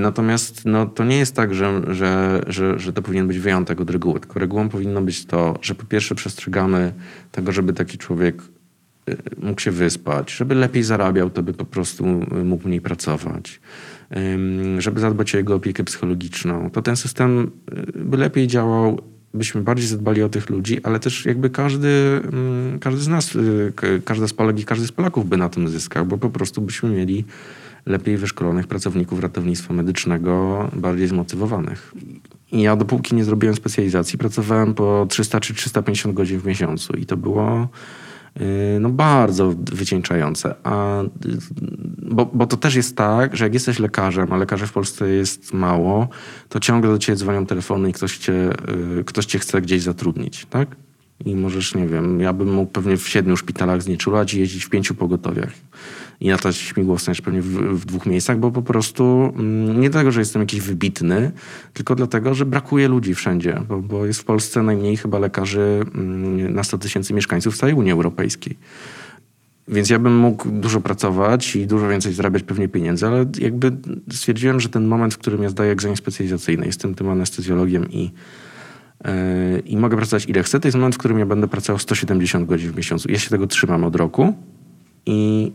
[0.00, 3.90] Natomiast no, to nie jest tak, że, że, że, że to powinien być wyjątek od
[3.90, 4.20] reguły.
[4.20, 6.92] Tylko regułą powinno być to, że po pierwsze przestrzegamy
[7.32, 8.42] tego, żeby taki człowiek
[9.08, 12.04] e, mógł się wyspać, żeby lepiej zarabiał, to by po prostu
[12.44, 13.60] mógł mniej pracować,
[14.78, 16.70] żeby zadbać o jego opiekę psychologiczną.
[16.70, 19.00] To ten system e, by lepiej działał
[19.34, 21.88] byśmy bardziej zadbali o tych ludzi, ale też jakby każdy,
[22.32, 23.72] mm, każdy z nas, y,
[24.04, 26.90] każda z Polek i każdy z Polaków by na tym zyskał, bo po prostu byśmy
[26.90, 27.24] mieli
[27.86, 31.94] lepiej wyszkolonych pracowników ratownictwa medycznego, bardziej zmotywowanych.
[32.52, 37.06] I ja dopóki nie zrobiłem specjalizacji, pracowałem po 300 czy 350 godzin w miesiącu i
[37.06, 37.68] to było
[38.80, 40.54] no bardzo wycieńczające.
[40.64, 41.02] A,
[42.02, 45.52] bo, bo to też jest tak, że jak jesteś lekarzem, a lekarzy w Polsce jest
[45.52, 46.08] mało,
[46.48, 48.50] to ciągle do ciebie dzwonią telefony i ktoś cię,
[48.98, 50.76] y, ktoś cię chce gdzieś zatrudnić, tak?
[51.24, 54.70] I możesz, nie wiem, ja bym mógł pewnie w siedmiu szpitalach znieczulać i jeździć w
[54.70, 55.52] pięciu pogotowiach.
[56.20, 60.12] I latać śmigłowcem jeszcze pewnie w, w, dwóch miejscach, bo po prostu mm, nie dlatego,
[60.12, 61.32] że jestem jakiś wybitny,
[61.72, 66.54] tylko dlatego, że brakuje ludzi wszędzie, bo, bo jest w Polsce najmniej chyba lekarzy mm,
[66.54, 68.56] na 100 tysięcy mieszkańców w całej Unii Europejskiej.
[69.68, 73.76] Więc ja bym mógł dużo pracować i dużo więcej zarabiać pewnie pieniędzy, ale jakby
[74.12, 78.02] stwierdziłem, że ten moment, w którym ja zdaję egzamin specjalizacyjny, jestem tym anestezjologiem i,
[79.04, 79.10] yy,
[79.66, 82.70] i mogę pracować ile chcę, to jest moment, w którym ja będę pracował 170 godzin
[82.72, 83.12] w miesiącu.
[83.12, 84.34] Ja się tego trzymam od roku
[85.06, 85.52] i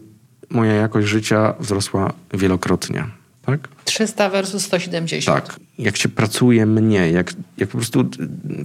[0.50, 3.06] moja jakość życia wzrosła wielokrotnie.
[3.46, 3.68] Tak?
[3.86, 5.26] 300 versus 170.
[5.26, 5.60] Tak.
[5.80, 8.10] Jak się pracuje mniej, jak, jak po prostu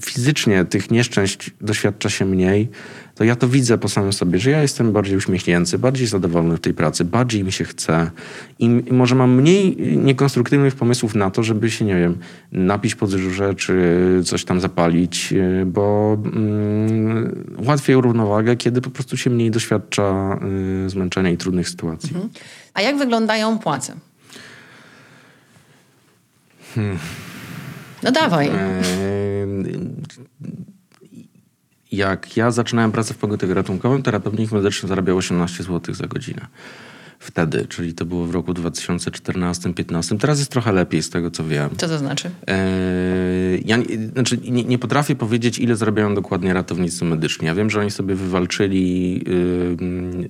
[0.03, 2.69] fizycznie tych nieszczęść doświadcza się mniej,
[3.14, 6.61] to ja to widzę po samym sobie, że ja jestem bardziej uśmiechnięty, bardziej zadowolony w
[6.61, 8.11] tej pracy, bardziej mi się chce
[8.59, 12.19] i może mam mniej niekonstruktywnych pomysłów na to, żeby się, nie wiem,
[12.53, 13.75] napić po dyżurze czy
[14.25, 15.35] coś tam zapalić,
[15.67, 20.38] bo mm, łatwiej równowagę, kiedy po prostu się mniej doświadcza
[20.87, 22.09] y, zmęczenia i trudnych sytuacji.
[22.09, 22.31] Mhm.
[22.75, 23.95] A jak wyglądają płace?
[26.75, 26.99] Hmm.
[28.03, 28.51] No dawaj.
[31.93, 36.47] Jak ja zaczynałem pracę w pogotowiu ratunkowym, to ratownik medyczny zarabiał 18 zł za godzinę
[37.19, 40.19] wtedy, czyli to było w roku 2014-2015.
[40.19, 41.71] Teraz jest trochę lepiej z tego, co wiem.
[41.77, 42.31] Co to znaczy?
[42.47, 42.59] E,
[43.65, 43.79] ja
[44.13, 47.47] znaczy, nie, nie, potrafię powiedzieć, ile zarabiają dokładnie ratownicy medyczni.
[47.47, 49.25] Ja wiem, że oni sobie wywalczyli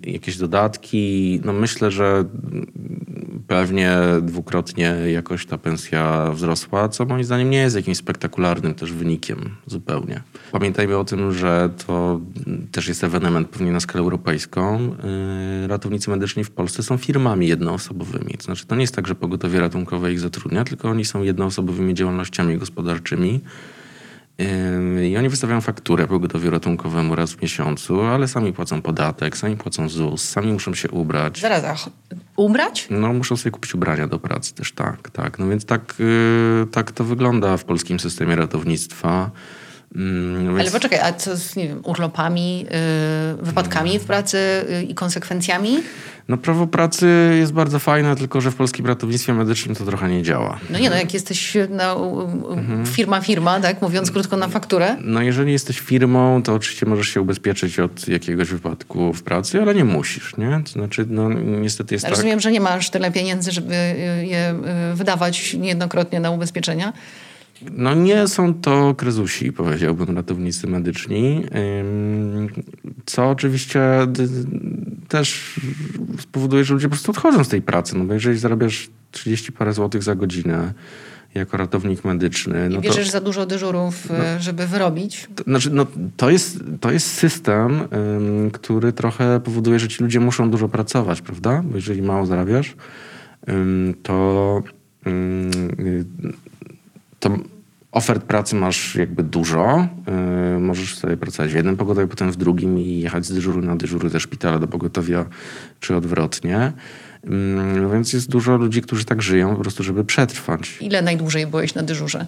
[0.07, 1.41] jakieś dodatki.
[1.45, 2.25] No myślę, że
[3.47, 9.57] pewnie dwukrotnie jakoś ta pensja wzrosła, co moim zdaniem nie jest jakimś spektakularnym też wynikiem
[9.67, 10.23] zupełnie.
[10.53, 12.21] Pamiętajmy o tym, że to
[12.73, 14.95] też jest ewenement pewnie na skalę europejską.
[15.65, 18.35] Y, ratownicy medyczni w Polsce są firmami jednoosobowymi.
[18.39, 21.95] To znaczy to nie jest tak, że pogotowie ratunkowe ich zatrudnia, tylko oni są jednoosobowymi
[21.95, 23.41] działalnościami gospodarczymi.
[25.11, 29.89] I oni wystawiają fakturę pogotowiu ratunkowemu raz w miesiącu, ale sami płacą podatek, sami płacą
[29.89, 31.41] ZUS, sami muszą się ubrać.
[31.41, 31.89] Zaraz, ach,
[32.37, 32.87] ubrać?
[32.91, 35.39] No, muszą sobie kupić ubrania do pracy też, tak, tak.
[35.39, 39.31] No więc tak, yy, tak to wygląda w polskim systemie ratownictwa.
[39.95, 42.69] Mm, Ale poczekaj, a co z nie wiem, urlopami, yy,
[43.43, 45.79] wypadkami w pracy yy, i konsekwencjami?
[46.29, 50.23] No prawo pracy jest bardzo fajne, tylko że w polskim ratownictwie medycznym to trochę nie
[50.23, 50.59] działa.
[50.71, 52.87] No nie, no jak jesteś no, mhm.
[52.87, 54.97] firma, firma, tak, mówiąc krótko na fakturę.
[55.01, 59.75] No jeżeli jesteś firmą, to oczywiście możesz się ubezpieczyć od jakiegoś wypadku w pracy, ale
[59.75, 60.61] nie musisz, nie?
[60.65, 62.17] To znaczy, no niestety jest Rozumiem, tak...
[62.17, 63.75] Rozumiem, że nie masz tyle pieniędzy, żeby
[64.23, 64.55] je
[64.93, 66.93] y, wydawać niejednokrotnie na ubezpieczenia.
[67.73, 71.45] No nie są to krezusi, powiedziałbym, ratownicy medyczni,
[73.07, 73.81] co oczywiście
[75.09, 75.55] też
[76.21, 79.73] spowoduje, że ludzie po prostu odchodzą z tej pracy, no bo jeżeli zarabiasz 30 parę
[79.73, 80.75] złotych za godzinę,
[81.35, 82.69] jako ratownik medyczny.
[82.69, 85.29] No I bierzesz to, za dużo dyżurów, no, żeby wyrobić?
[85.35, 90.21] To, znaczy, no, to, jest, to jest system, ym, który trochę powoduje, że ci ludzie
[90.21, 91.63] muszą dużo pracować, prawda?
[91.65, 92.75] Bo jeżeli mało zarabiasz,
[93.49, 94.63] ym, to
[97.21, 97.39] to
[97.93, 99.89] ofert pracy masz jakby dużo.
[100.53, 103.77] Yy, możesz sobie pracować w jednym pogotowiu, potem w drugim i jechać z dyżuru na
[103.77, 105.25] dyżury ze szpitala do pogotowia,
[105.81, 106.73] czy odwrotnie.
[107.25, 107.31] Yy,
[107.93, 110.77] więc jest dużo ludzi, którzy tak żyją po prostu, żeby przetrwać.
[110.81, 112.27] Ile najdłużej byłeś na dyżurze?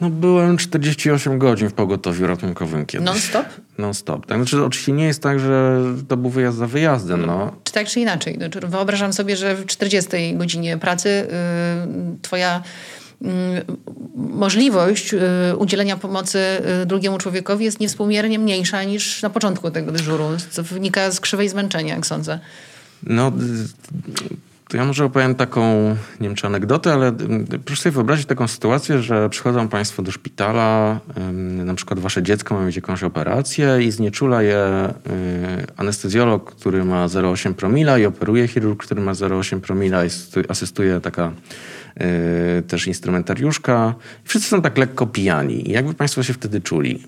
[0.00, 3.06] No byłem 48 godzin w pogotowiu ratunkowym kiedyś.
[3.06, 3.46] Non-stop?
[3.78, 4.26] Non-stop.
[4.26, 4.38] Tak?
[4.38, 7.26] Znaczy, oczywiście nie jest tak, że to był wyjazd za wyjazdem.
[7.26, 7.52] No.
[7.64, 8.34] Czy tak, czy inaczej?
[8.34, 11.26] Znaczy, wyobrażam sobie, że w 40 godzinie pracy
[11.88, 12.62] yy, twoja
[14.16, 15.20] możliwość yy,
[15.56, 16.38] udzielenia pomocy
[16.82, 21.48] y, drugiemu człowiekowi jest niewspółmiernie mniejsza niż na początku tego dyżuru, co wynika z krzywej
[21.48, 22.38] zmęczenia, jak sądzę.
[23.02, 23.32] No,
[24.68, 25.88] to ja może opowiem taką,
[26.20, 27.12] nie wiem czy anegdotę, ale
[27.64, 31.00] proszę sobie wyobrazić taką sytuację, że przychodzą Państwo do szpitala,
[31.64, 37.06] na przykład Wasze dziecko ma mieć jakąś operację i znieczula je y, anestezjolog, który ma
[37.06, 40.08] 0,8 promila i operuje chirurg, który ma 0,8 promila i
[40.48, 41.32] asystuje taka y,
[42.68, 43.94] też instrumentariuszka.
[44.24, 45.70] Wszyscy są tak lekko pijani.
[45.70, 47.02] Jakby Państwo się wtedy czuli?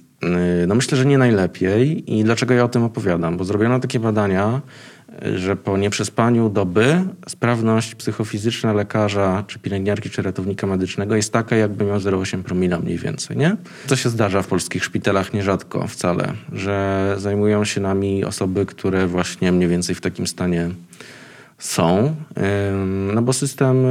[0.62, 2.14] Y, no myślę, że nie najlepiej.
[2.18, 3.36] I dlaczego ja o tym opowiadam?
[3.36, 4.60] Bo zrobiono takie badania,
[5.36, 11.84] że po nieprzespaniu doby sprawność psychofizyczna lekarza, czy pielęgniarki, czy ratownika medycznego jest taka, jakby
[11.84, 13.56] miał 0,8 promila mniej więcej, nie?
[13.86, 19.52] To się zdarza w polskich szpitalach nierzadko wcale, że zajmują się nami osoby, które właśnie
[19.52, 20.70] mniej więcej w takim stanie
[21.64, 22.16] są,
[23.14, 23.86] no bo system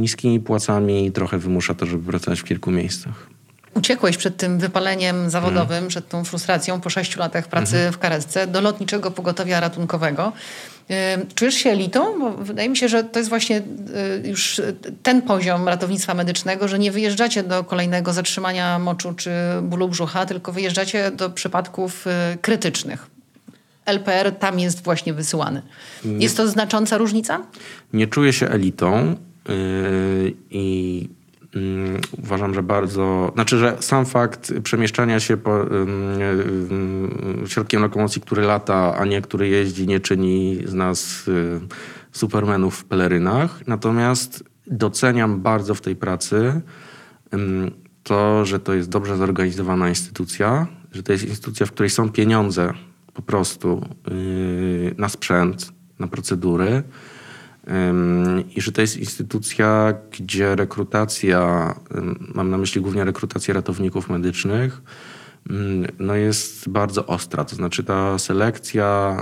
[0.00, 3.32] niskimi płacami trochę wymusza to, żeby pracować w kilku miejscach
[3.74, 5.88] uciekłeś przed tym wypaleniem zawodowym, mm.
[5.88, 7.94] przed tą frustracją po sześciu latach pracy mm -hmm.
[7.94, 10.32] w karetce do lotniczego pogotowia ratunkowego.
[11.34, 12.18] Czujesz się elitą?
[12.18, 14.60] Bo wydaje mi się, że to jest właśnie y, już
[15.02, 19.30] ten poziom ratownictwa medycznego, że nie wyjeżdżacie do kolejnego zatrzymania moczu czy
[19.62, 23.11] bólu brzucha, tylko wyjeżdżacie do przypadków y, krytycznych.
[23.84, 25.62] LPR tam jest właśnie wysyłany.
[26.04, 27.46] Jest to znacząca różnica?
[27.92, 29.16] Nie czuję się elitą
[29.48, 31.08] yy, i
[31.56, 35.64] Mm, uważam, że bardzo, znaczy, że sam fakt przemieszczania się po,
[37.46, 41.60] środkiem lokomocji, który lata, a nie który jeździ, nie czyni z nas y,
[42.12, 43.66] supermenów w pelerynach.
[43.66, 46.60] Natomiast doceniam bardzo w tej pracy
[48.02, 52.72] to, że to jest dobrze zorganizowana instytucja, że to jest instytucja, w której są pieniądze
[53.14, 56.82] po prostu y, na sprzęt, na procedury
[58.56, 61.74] i że to jest instytucja, gdzie rekrutacja,
[62.34, 64.82] mam na myśli głównie rekrutację ratowników medycznych,
[65.98, 67.44] no jest bardzo ostra.
[67.44, 69.16] To znaczy ta selekcja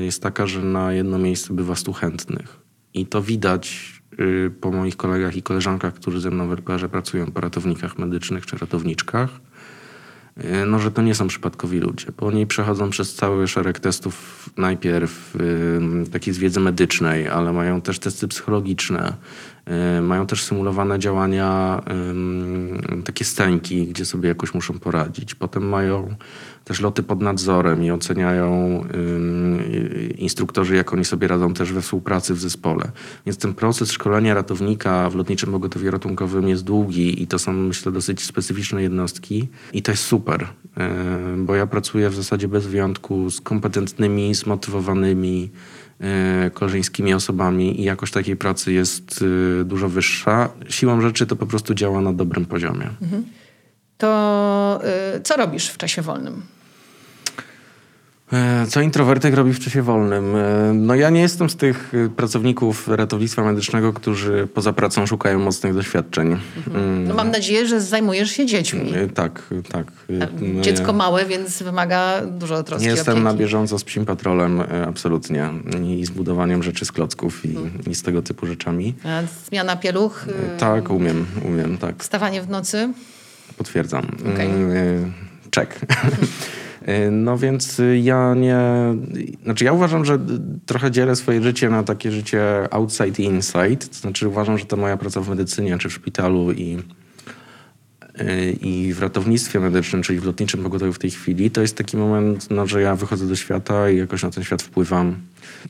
[0.00, 2.60] y, jest taka, że na jedno miejsce bywa stu chętnych.
[2.94, 7.26] I to widać y, po moich kolegach i koleżankach, którzy ze mną w RPR pracują,
[7.26, 9.30] po ratownikach medycznych czy ratowniczkach
[10.66, 15.36] no, że to nie są przypadkowi ludzie, bo oni przechodzą przez cały szereg testów najpierw
[16.06, 19.12] y, takiej z wiedzy medycznej, ale mają też testy psychologiczne,
[19.98, 21.80] y, mają też symulowane działania,
[22.98, 25.34] y, takie stęki, gdzie sobie jakoś muszą poradzić.
[25.34, 26.14] Potem mają
[26.66, 28.84] też loty pod nadzorem i oceniają
[30.18, 32.90] instruktorzy, jak oni sobie radzą też we współpracy w zespole.
[33.26, 37.92] Więc ten proces szkolenia ratownika w lotniczym pogotowiu ratunkowym jest długi i to są, myślę,
[37.92, 40.48] dosyć specyficzne jednostki i to jest super,
[41.36, 45.50] bo ja pracuję w zasadzie bez wyjątku z kompetentnymi, zmotywowanymi,
[46.54, 50.48] koleżeńskimi osobami i jakość takiej pracy jest y, dużo wyższa.
[50.68, 52.90] Siłą rzeczy to po prostu działa na dobrym poziomie.
[53.02, 53.24] Mhm.
[53.98, 54.80] To
[55.16, 56.42] y, co robisz w czasie wolnym?
[58.32, 60.36] E, co introwertyk robi w czasie wolnym?
[60.36, 65.38] E, no ja nie jestem z tych e, pracowników ratownictwa medycznego, którzy poza pracą szukają
[65.38, 66.38] mocnych doświadczeń.
[66.66, 67.08] Mhm.
[67.08, 68.92] No mam nadzieję, że zajmujesz się dziećmi.
[69.14, 69.86] Tak, tak.
[70.40, 70.92] No dziecko ja...
[70.92, 73.24] małe, więc wymaga dużo troski Nie jestem opieki.
[73.24, 75.50] na bieżąco z psim patrolem, absolutnie.
[75.96, 77.70] I z budowaniem rzeczy z klocków i, mhm.
[77.90, 78.94] i z tego typu rzeczami.
[79.04, 80.24] A zmiana pieluch?
[80.58, 82.02] Tak, umiem, umiem, tak.
[82.02, 82.92] Wstawanie w nocy?
[83.56, 84.06] Potwierdzam.
[84.34, 84.48] Okay.
[85.50, 85.80] Czek.
[85.82, 85.86] Y,
[87.10, 88.58] no więc y, ja nie.
[89.44, 90.18] Znaczy, ja uważam, że
[90.66, 93.76] trochę dzielę swoje życie na takie życie outside i inside.
[93.76, 96.78] To znaczy, uważam, że ta moja praca w medycynie czy w szpitalu i,
[98.20, 101.96] y, i w ratownictwie medycznym, czyli w lotniczym pogotowiu w tej chwili, to jest taki
[101.96, 105.16] moment, no, że ja wychodzę do świata i jakoś na ten świat wpływam.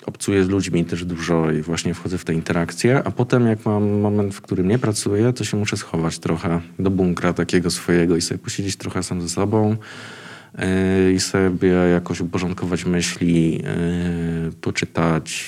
[0.07, 4.01] Obcuję z ludźmi też dużo i właśnie wchodzę w te interakcje, a potem jak mam
[4.01, 8.21] moment, w którym nie pracuję, to się muszę schować trochę do bunkra takiego swojego i
[8.21, 9.77] sobie posiedzieć trochę sam ze sobą
[11.15, 15.47] i sobie jakoś uporządkować myśli, e, poczytać,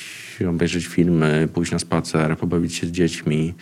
[0.49, 3.55] obejrzeć filmy, pójść na spacer, pobawić się z dziećmi.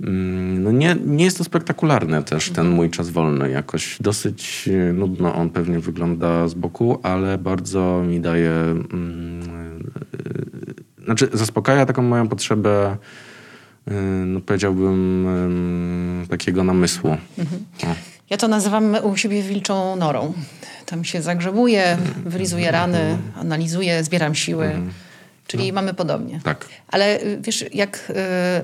[0.00, 3.50] Mm, no nie, nie jest to spektakularne też, ten mój czas wolny.
[3.50, 8.50] Jakoś dosyć e, nudno on pewnie wygląda z boku, ale bardzo mi daje...
[8.50, 9.90] Mm,
[11.04, 12.96] znaczy zaspokaja taką moją potrzebę
[14.26, 15.26] no powiedziałbym
[16.28, 17.16] takiego namysłu.
[17.38, 17.64] Mhm.
[18.30, 20.32] Ja to nazywam u siebie wilczą norą.
[20.86, 24.72] Tam się zagrzebuję, wylizuje rany, analizuję, zbieram siły.
[25.48, 25.74] Czyli no.
[25.74, 26.40] mamy podobnie.
[26.44, 26.66] Tak.
[26.88, 28.12] Ale y, wiesz, jak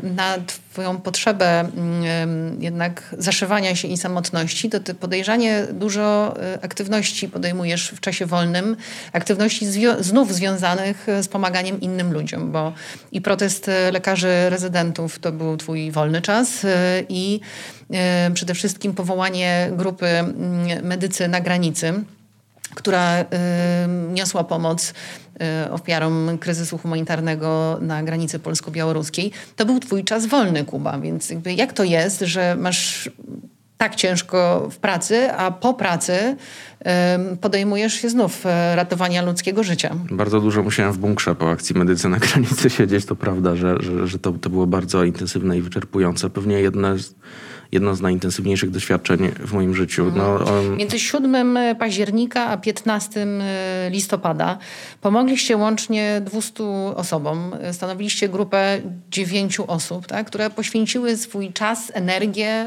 [0.03, 0.37] y, na
[0.73, 7.89] twoją potrzebę mm, jednak zaszywania się i samotności, to ty podejrzanie dużo y, aktywności podejmujesz
[7.91, 8.77] w czasie wolnym,
[9.13, 12.73] aktywności zwi- znów związanych z pomaganiem innym ludziom, bo
[13.13, 16.67] i protest lekarzy rezydentów to był twój wolny czas
[17.09, 17.41] i
[18.35, 22.05] przede wszystkim powołanie grupy mm, medycy na granicy,
[22.75, 23.25] która
[24.13, 24.95] niosła pomoc
[25.67, 29.33] Y, ofiarom kryzysu humanitarnego na granicy polsko-białoruskiej.
[29.57, 33.11] To był twój czas wolny, Kuba, więc jak to jest, że masz
[33.79, 36.37] tak ciężko w pracy, a po pracy
[37.41, 38.45] podejmujesz się znów
[38.75, 39.95] ratowania ludzkiego życia.
[40.11, 43.07] Bardzo dużo musiałem w bunkrze po akcji Medycy na granicy siedzieć.
[43.07, 46.31] To prawda, że, że, że to, to było bardzo intensywne i wyczerpujące.
[46.31, 47.15] Pewnie jedne z
[47.75, 50.13] jedno z najintensywniejszych doświadczeń w moim życiu.
[50.17, 50.77] No, um...
[50.77, 54.59] Między 7 października a 15 e, listopada
[55.01, 56.65] pomogliście łącznie 200
[56.97, 57.57] osobom.
[57.73, 62.67] Stanowiliście grupę 9 osób, tak, które poświęciły swój czas, energię,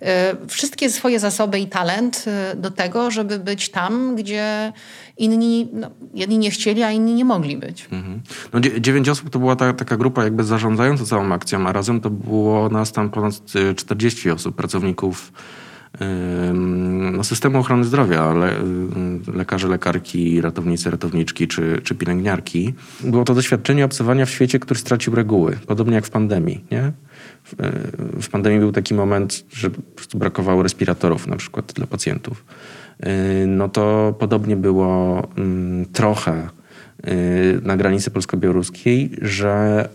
[0.00, 0.08] yy,
[0.40, 4.72] yy, wszystkie swoje zasoby i talent e, do tego, żeby być tam, gdzie
[5.18, 7.88] inni, no, jedni nie chcieli, a inni nie mogli być.
[7.92, 8.20] Mhm.
[8.52, 12.10] No, dziewięć osób to była ta, taka grupa jakby zarządzająca całą akcją, a razem to
[12.10, 13.34] było nas tam ponad
[13.76, 15.32] 40 osób, pracowników
[17.12, 18.54] no, systemu ochrony zdrowia, le,
[19.34, 22.74] lekarze, lekarki, ratownicy, ratowniczki czy, czy pielęgniarki.
[23.00, 26.64] Było to doświadczenie obcowania w świecie, który stracił reguły, podobnie jak w pandemii.
[26.70, 26.92] Nie?
[27.44, 27.54] W,
[28.22, 29.70] w pandemii był taki moment, że
[30.14, 32.44] brakowało respiratorów na przykład dla pacjentów.
[33.06, 36.48] Y, no to podobnie było mm, trochę
[37.08, 39.88] y, na granicy polsko-białoruskiej, że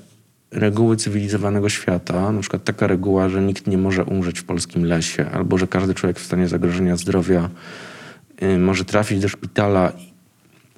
[0.51, 5.25] reguły cywilizowanego świata, na przykład taka reguła, że nikt nie może umrzeć w polskim lesie,
[5.31, 7.49] albo że każdy człowiek w stanie zagrożenia zdrowia
[8.43, 9.91] y, może trafić do szpitala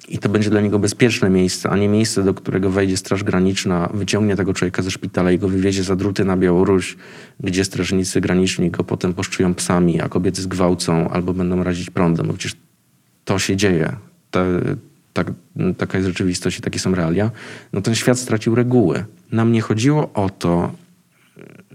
[0.08, 3.90] i to będzie dla niego bezpieczne miejsce, a nie miejsce, do którego wejdzie Straż Graniczna,
[3.94, 6.96] wyciągnie tego człowieka ze szpitala i go wywiezie za druty na Białoruś,
[7.40, 12.32] gdzie strażnicy graniczni go potem poszczują psami, a kobiety zgwałcą albo będą razić prądem, bo
[12.32, 12.56] przecież
[13.24, 13.96] to się dzieje.
[15.12, 15.32] tak,
[15.78, 17.30] taka jest rzeczywistość i takie są realia.
[17.72, 19.04] No ten świat stracił reguły.
[19.32, 20.72] Nam nie chodziło o to,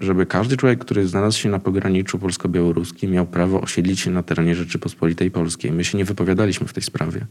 [0.02, 4.56] żeby każdy człowiek, który znalazł się na pograniczu polsko-białoruskim, miał prawo osiedlić się na terenie
[4.56, 5.72] Rzeczypospolitej Polskiej.
[5.72, 7.26] My się nie wypowiadaliśmy w tej sprawie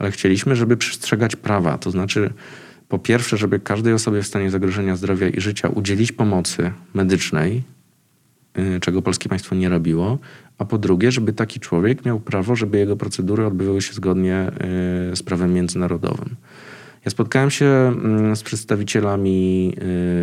[0.00, 1.78] ale chcieliśmy, żeby przestrzegać prawa.
[1.78, 2.30] To znaczy,
[2.88, 7.62] po pierwsze, żeby każdej osobie w stanie zagrożenia zdrowia i życia udzielić pomocy medycznej,
[8.58, 10.18] y, czego polskie państwo nie robiło,
[10.58, 14.50] a po drugie, żeby taki człowiek miał prawo, żeby jego procedury odbywały się zgodnie
[15.12, 16.36] y, z prawem międzynarodowym.
[17.04, 19.72] Ja spotkałem się mm, z przedstawicielami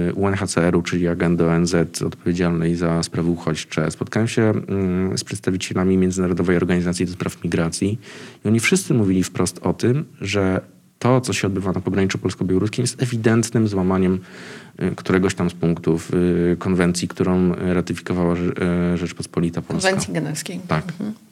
[0.10, 1.76] y, UNHCR-u, czyli agendy ONZ
[2.06, 3.92] odpowiedzialnej za sprawy uchodźcze.
[3.92, 8.00] Spotkałem się mm, z przedstawicielami Międzynarodowej Organizacji do Spraw Migracji
[8.46, 10.62] i oni wszyscy mówili wprost o tym, że
[11.00, 14.20] to, co się odbywa na pograniczu polsko-białoruskim jest ewidentnym złamaniem
[14.82, 18.36] y, któregoś tam z punktów y, konwencji, którą ratyfikowała
[18.96, 19.90] Rzeczpospolita Polska.
[19.90, 20.60] Konwencji genewskiej.
[20.68, 20.84] Tak.
[20.88, 21.27] Mhm.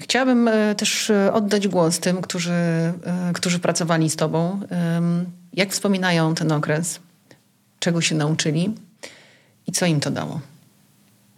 [0.00, 2.94] Chciałabym e, też e, oddać głos tym, którzy, e,
[3.34, 4.60] którzy pracowali z Tobą.
[5.52, 7.00] Jak wspominają ten okres?
[7.78, 8.74] Czego się nauczyli?
[9.66, 10.40] I co im to dało?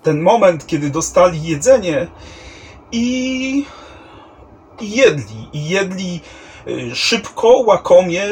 [0.03, 2.07] Ten moment, kiedy dostali jedzenie
[2.93, 3.65] i,
[4.81, 5.49] i jedli.
[5.53, 6.21] I jedli
[6.95, 8.25] szybko, łakomie,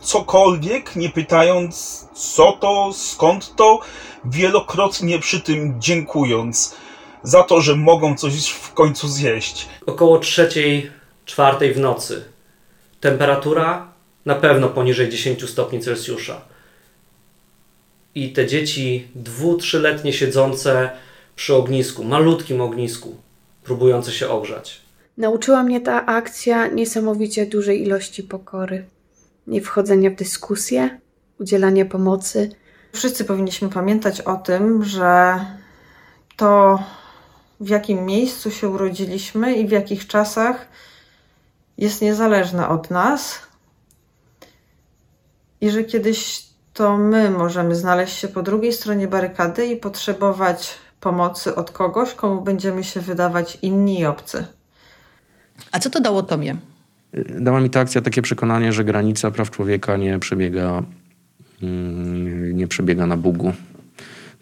[0.00, 3.80] cokolwiek, nie pytając co to, skąd to,
[4.24, 6.76] wielokrotnie przy tym dziękując
[7.22, 9.68] za to, że mogą coś w końcu zjeść.
[9.86, 10.90] Około trzeciej,
[11.24, 12.24] czwartej w nocy.
[13.00, 13.92] Temperatura
[14.26, 16.40] na pewno poniżej 10 stopni Celsjusza.
[18.14, 20.90] I te dzieci dwu, trzyletnie siedzące
[21.36, 23.16] przy ognisku, malutkim ognisku,
[23.64, 24.80] próbujące się ogrzać.
[25.18, 28.84] Nauczyła mnie ta akcja niesamowicie dużej ilości pokory.
[29.46, 31.00] Nie wchodzenia w dyskusję,
[31.40, 32.50] udzielania pomocy.
[32.92, 35.40] Wszyscy powinniśmy pamiętać o tym, że
[36.36, 36.78] to
[37.62, 40.68] w jakim miejscu się urodziliśmy i w jakich czasach
[41.78, 43.38] jest niezależne od nas.
[45.60, 51.54] I że kiedyś to my możemy znaleźć się po drugiej stronie barykady i potrzebować pomocy
[51.54, 54.44] od kogoś, komu będziemy się wydawać inni i obcy.
[55.72, 56.56] A co to dało Tobie?
[57.40, 60.82] Dała mi ta akcja takie przekonanie, że granica praw człowieka nie przebiega,
[61.62, 63.52] mm, nie przebiega na Bugu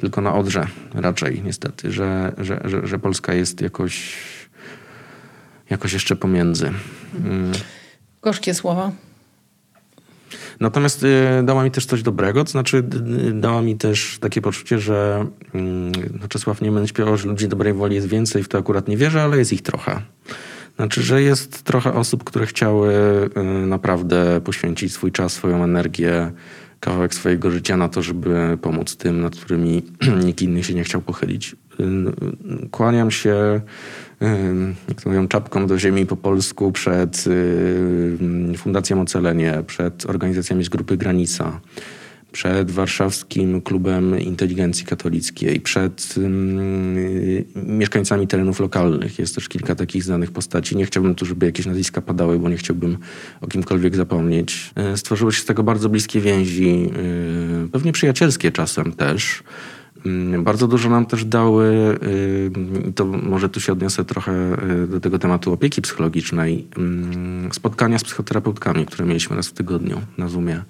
[0.00, 4.16] tylko na Odrze raczej niestety, że, że, że, że Polska jest jakoś,
[5.70, 6.72] jakoś jeszcze pomiędzy.
[7.24, 7.52] Mm.
[8.22, 8.92] Gorzkie słowa.
[10.60, 12.82] Natomiast y, dała mi też coś dobrego, to znaczy
[13.32, 15.26] dała mi też takie poczucie, że
[16.24, 19.22] y, Czesław Niemen śpiewał, że ludzi dobrej woli jest więcej, w to akurat nie wierzę,
[19.22, 20.02] ale jest ich trochę.
[20.76, 22.94] Znaczy, że jest trochę osób, które chciały
[23.36, 26.32] y, naprawdę poświęcić swój czas, swoją energię,
[26.80, 29.82] kawałek swojego życia na to, żeby pomóc tym, nad którymi
[30.26, 31.56] nikt inny się nie chciał pochylić.
[32.70, 33.60] Kłaniam się,
[34.88, 37.24] jak to mówią, czapką do ziemi po polsku przed
[38.56, 41.60] Fundacją Ocalenie, przed organizacjami z Grupy Granica,
[42.32, 46.96] przed Warszawskim Klubem Inteligencji Katolickiej, przed um,
[47.54, 49.18] mieszkańcami terenów lokalnych.
[49.18, 50.76] Jest też kilka takich znanych postaci.
[50.76, 52.98] Nie chciałbym tu, żeby jakieś nazwiska padały, bo nie chciałbym
[53.40, 54.70] o kimkolwiek zapomnieć.
[54.74, 59.42] E, stworzyły się z tego bardzo bliskie więzi, yy, pewnie przyjacielskie czasem też.
[60.06, 61.98] Mm, bardzo dużo nam też dały,
[62.88, 64.56] i to może tu się odniosę trochę
[64.88, 66.66] do tego tematu opieki psychologicznej,
[67.52, 70.62] spotkania z psychoterapeutkami, które mieliśmy raz w tygodniu na Zoomie.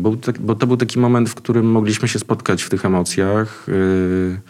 [0.00, 4.40] Bo, bo to był taki moment, w którym mogliśmy się spotkać w tych emocjach yy,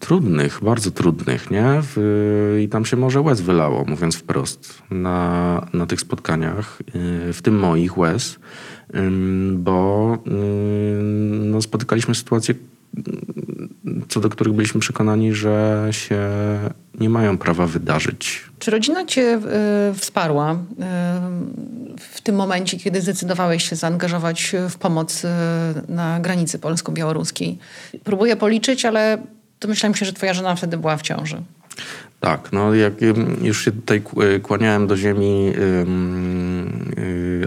[0.00, 1.64] trudnych, bardzo trudnych, nie?
[1.82, 6.78] W, I tam się może łez wylało, mówiąc wprost, na, na tych spotkaniach,
[7.26, 8.38] yy, w tym moich łez,
[9.52, 10.18] bo
[11.30, 12.54] no, spotykaliśmy sytuacje,
[14.08, 16.20] co do których byliśmy przekonani, że się
[17.00, 18.51] nie mają prawa wydarzyć.
[18.62, 19.40] Czy rodzina cię
[19.90, 20.56] y, wsparła y,
[21.98, 25.28] w tym momencie, kiedy zdecydowałeś się zaangażować w pomoc y,
[25.88, 27.58] na granicy polsko-białoruskiej?
[28.04, 29.18] Próbuję policzyć, ale
[29.60, 31.42] domyślam się, że twoja żona wtedy była w ciąży.
[32.20, 32.94] Tak, no jak
[33.42, 34.02] już się tutaj
[34.42, 35.52] kłaniałem do ziemi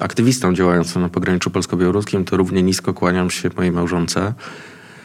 [0.02, 4.34] aktywistom działającym na pograniczu polsko-białoruskim, to równie nisko kłaniam się mojej małżonce.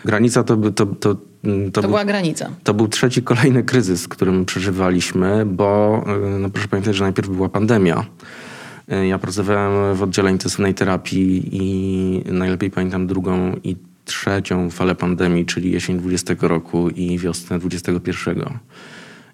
[0.04, 2.51] Granica to, to, to to, to był, była granica.
[2.64, 6.05] To był trzeci kolejny kryzys, którym przeżywaliśmy, bo
[6.38, 8.05] no proszę pamiętać, że najpierw była pandemia.
[9.09, 15.70] Ja pracowałem w oddziale intensywnej terapii i najlepiej pamiętam drugą i trzecią falę pandemii, czyli
[15.70, 18.59] jesień 20 roku i wiosnę 21.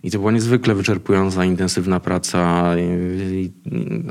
[0.03, 2.75] I to była niezwykle wyczerpująca, intensywna praca,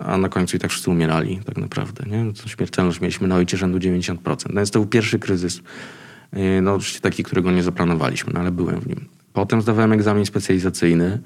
[0.05, 2.03] a na końcu i tak wszyscy umierali tak naprawdę.
[2.09, 2.33] Nie?
[2.45, 4.17] Śmiertelność mieliśmy na ojcie rzędu 90%.
[4.49, 5.61] No więc to był pierwszy kryzys E,
[6.61, 9.05] no oczywiście taki, którego nie zaplanowaliśmy, no ale byłem w nim.
[9.33, 11.19] Potem zdawałem egzamin specjalizacyjny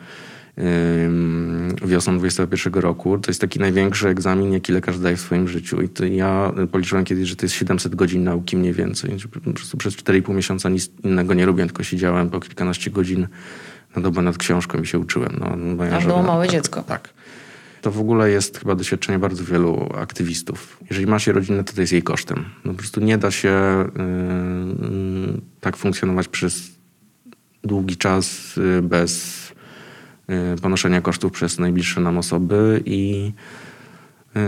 [1.86, 3.18] wiosną 21 roku.
[3.18, 5.82] To jest taki największy egzamin, jaki lekarz daje w swoim życiu.
[5.82, 9.18] I to ja policzyłem kiedyś, że to jest 700 godzin nauki mniej więcej.
[9.43, 13.28] Po prostu przez 4,5 miesiąca nic innego nie robiłem, tylko siedziałem po kilkanaście godzin
[13.95, 15.39] na dobę nad książką i się uczyłem.
[15.39, 16.84] No, A było małe tak, dziecko.
[16.84, 17.10] Tak.
[17.82, 20.77] To w ogóle jest chyba doświadczenie bardzo wielu aktywistów.
[20.89, 22.45] Jeżeli ma się rodzinę, to to jest jej kosztem.
[22.65, 23.86] No po prostu nie da się
[25.34, 26.71] yy, tak funkcjonować przez
[27.63, 29.39] długi czas yy, bez
[30.61, 33.32] ponoszenia kosztów przez najbliższe nam osoby i
[34.36, 34.39] y,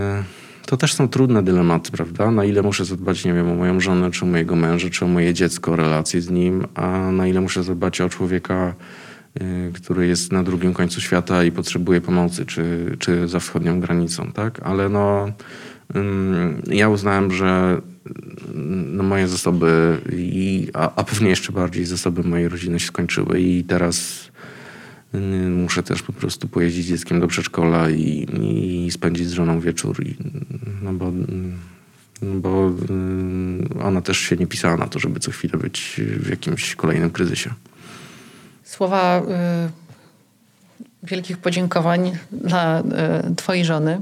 [0.65, 2.31] to też są trudne dylematy, prawda?
[2.31, 5.07] Na ile muszę zadbać, nie wiem, o moją żonę, czy o mojego męża, czy o
[5.07, 9.10] moje dziecko, relacje z nim, a na ile muszę zadbać o człowieka, Y,
[9.73, 14.59] który jest na drugim końcu świata i potrzebuje pomocy, czy, czy za wschodnią granicą, tak?
[14.63, 15.31] Ale no,
[16.67, 17.81] ja uznałem, że
[18.85, 23.63] no moje zasoby, i, a, a pewnie jeszcze bardziej zasoby mojej rodziny się skończyły i
[23.63, 24.27] teraz
[25.49, 28.27] muszę też po prostu pojeździć dzieckiem do przedszkola i,
[28.85, 30.03] i spędzić z żoną wieczór.
[30.05, 30.15] I,
[30.81, 31.11] no bo,
[32.21, 32.73] no bo
[33.83, 37.53] ona też się nie pisała na to, żeby co chwilę być w jakimś kolejnym kryzysie
[38.71, 42.83] słowa y, wielkich podziękowań dla y,
[43.35, 44.01] Twojej żony,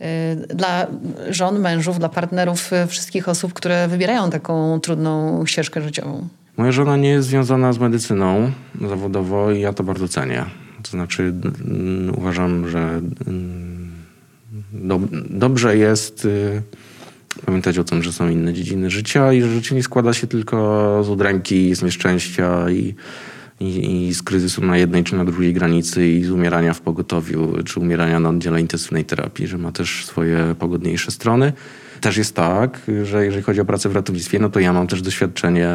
[0.00, 0.86] y, dla
[1.30, 6.28] żon, mężów, dla partnerów, wszystkich osób, które wybierają taką trudną ścieżkę życiową.
[6.56, 8.52] Moja żona nie jest związana z medycyną
[8.88, 10.44] zawodowo i ja to bardzo cenię.
[10.82, 11.32] To znaczy,
[12.16, 13.00] uważam, że
[14.72, 16.28] do, dobrze jest
[17.46, 21.04] pamiętać o tym, że są inne dziedziny życia i że życie nie składa się tylko
[21.04, 22.94] z udręki, z nieszczęścia i
[23.62, 27.62] i, i z kryzysu na jednej czy na drugiej granicy i z umierania w pogotowiu,
[27.64, 31.52] czy umierania na oddziale intensywnej terapii, że ma też swoje pogodniejsze strony.
[32.00, 35.02] Też jest tak, że jeżeli chodzi o pracę w ratownictwie, no to ja mam też
[35.02, 35.68] doświadczenie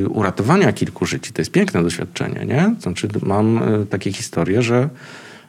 [0.00, 1.32] yy, uratowania kilku życi.
[1.32, 2.74] To jest piękne doświadczenie, nie?
[2.80, 4.88] Znaczy mam yy, takie historie, że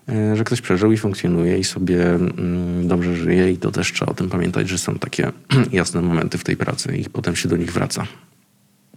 [0.08, 4.12] yy, że ktoś przeżył i funkcjonuje i sobie mm, dobrze żyje i to też trzeba
[4.12, 5.32] o tym pamiętać, że są takie
[5.72, 8.08] jasne momenty w tej pracy i potem się do nich wraca.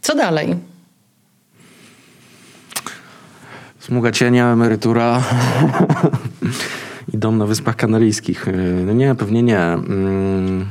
[0.01, 0.57] Co dalej?
[3.89, 5.23] Smuga cienia, emerytura
[7.15, 8.47] i dom na Wyspach Kanaryjskich.
[8.87, 9.61] No nie, pewnie nie.
[9.61, 10.69] Mm.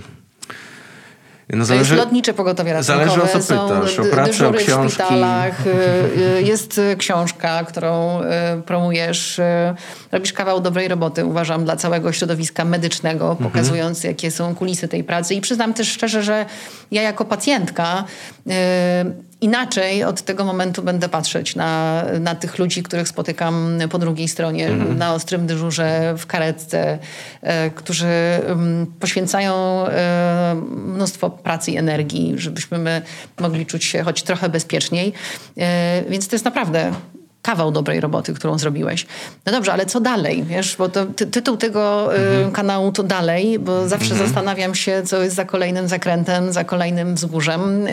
[1.49, 3.05] No zależy, to jest lotnicze pogotowie ratunkowe.
[3.05, 4.89] Zależy o co pytasz, o pracę, o książki.
[4.89, 5.67] w szpitalach.
[5.67, 8.21] Y, y, jest książka, którą
[8.65, 9.41] promujesz.
[10.11, 13.51] Robisz kawał dobrej roboty, uważam, dla całego środowiska medycznego, mhm.
[13.51, 15.35] pokazując, jakie są kulisy tej pracy.
[15.35, 16.45] I przyznam też szczerze, że
[16.91, 18.03] ja jako pacjentka
[19.41, 24.67] inaczej od tego momentu będę patrzeć na, na tych ludzi, których spotykam po drugiej stronie,
[24.67, 24.97] Mhm.
[24.97, 26.99] na ostrym dyżurze, w karetce,
[27.41, 29.53] e, którzy mm, poświęcają
[29.87, 33.01] e, mnóstwo pracy i energii, żebyśmy my
[33.39, 35.13] mogli czuć się choć trochę bezpieczniej.
[35.57, 36.91] E, więc to jest naprawdę
[37.47, 39.07] kawał dobrej roboty, którą zrobiłeś.
[39.45, 40.43] No dobrze, ale co dalej?
[40.43, 45.23] Wiesz, bo to, ty, tytuł tego y, kanału to dalej, bo zawsze zastanawiam się, co
[45.23, 47.91] jest za kolejnym zakrętem, za kolejnym wzgórzem, y,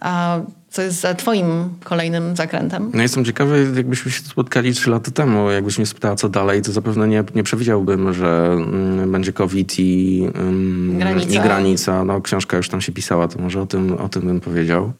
[0.00, 0.40] a
[0.70, 2.90] co jest za twoim kolejnym zakrętem?
[2.94, 6.72] No jestem ciekawy, jakbyśmy się spotkali trzy lata temu, jakbyś mnie spytała, co dalej, to
[6.72, 11.40] zapewne nie, nie przewidziałbym, że mm, będzie COVID i, mm, Granica.
[11.40, 12.04] i granica.
[12.04, 14.92] No, książka już tam się pisała, to może o tym, o tym bym powiedział.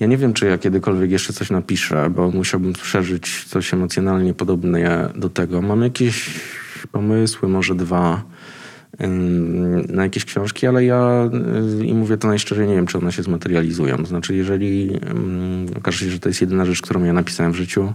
[0.00, 5.10] Ja nie wiem, czy ja kiedykolwiek jeszcze coś napiszę, bo musiałbym przeżyć coś emocjonalnie podobne
[5.14, 5.62] do tego.
[5.62, 6.30] Mam jakieś
[6.92, 8.22] pomysły, może dwa
[9.88, 11.30] na jakieś książki, ale ja
[11.80, 14.06] y, i mówię to najszczerzej, nie wiem, czy one się zmaterializują.
[14.06, 14.90] Znaczy, jeżeli
[15.76, 17.92] okaże się, że to jest jedyna rzecz, którą ja napisałem w życiu,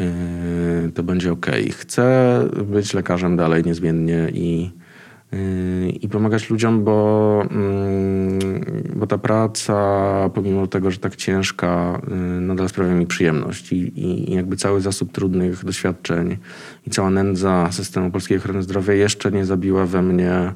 [0.00, 1.46] y, to będzie ok.
[1.70, 4.70] Chcę być lekarzem dalej niezmiennie i,
[6.00, 8.38] i pomagać ludziom, bo, mm,
[8.96, 13.72] bo ta praca, pomimo tego, że tak ciężka, y, nadal sprawia mi przyjemność.
[13.72, 16.36] I, i, jakby cały zasób trudnych doświadczeń
[16.86, 20.52] i cała nędza systemu polskiej ochrony zdrowia jeszcze nie zabiła we mnie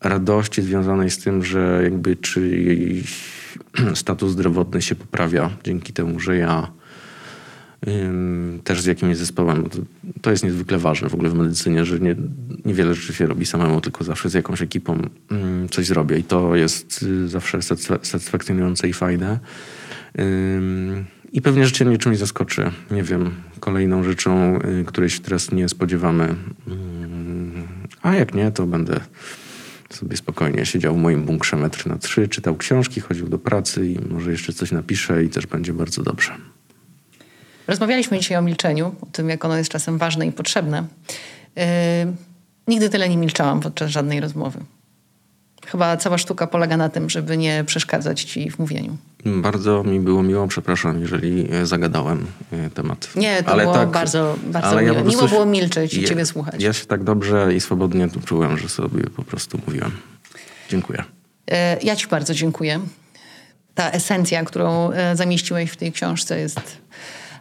[0.00, 3.38] radości związanej z tym, że jakby czyjś
[3.94, 6.70] status zdrowotny się poprawia dzięki temu, że ja
[8.64, 9.68] też z jakimś zespołem.
[10.22, 12.16] To, jest niezwykle ważne w ogóle w medycynie, że nie,
[12.64, 15.02] niewiele rzeczy się robi samemu, tylko zawsze z jakąś ekipą
[15.70, 19.38] coś zrobię i to jest y, zawsze satysfa- satysfakcjonujące i fajne.
[21.32, 22.70] I pewnie życie mnie czymś zaskoczy.
[22.90, 26.34] Nie wiem, kolejną rzeczą, y, której się teraz nie spodziewamy.
[28.02, 29.00] A jak nie, to będę
[29.90, 33.98] sobie spokojnie siedział w moim bunkrze metr na trzy, czytał książki, chodził do pracy i
[34.10, 36.32] może jeszcze coś napiszę i też będzie bardzo dobrze.
[37.70, 40.84] Rozmawialiśmy dzisiaj o milczeniu, o tym, jak ono jest czasem ważne i potrzebne.
[41.56, 41.62] Yy,
[42.68, 44.58] nigdy tyle nie milczałam podczas żadnej rozmowy.
[45.66, 48.96] Chyba cała sztuka polega na tym, żeby nie przeszkadzać ci w mówieniu.
[49.26, 53.08] Bardzo mi było miło, przepraszam, jeżeli e, zagadałem e, temat.
[53.16, 54.94] Nie, to było bardzo, bardzo ale miło.
[54.96, 56.62] po Miło było milczeć i ja- ciebie słuchać.
[56.62, 59.90] Ja się tak dobrze i swobodnie tu czułem, że sobie po prostu mówiłem.
[60.68, 61.04] Dziękuję.
[61.50, 62.80] E, Ja Ci bardzo dziękuję.
[63.74, 66.60] Ta esencja, którą e, zamieściłeś w tej książce jest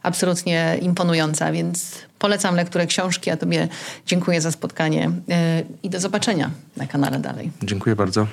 [0.04, 3.68] absolutnie imponująca, więc polecam lekturę książki, a Tobie
[4.06, 7.52] dziękuję za spotkanie e, i do zobaczenia na kanale dalej.
[7.64, 8.28] Dziękuję bardzo.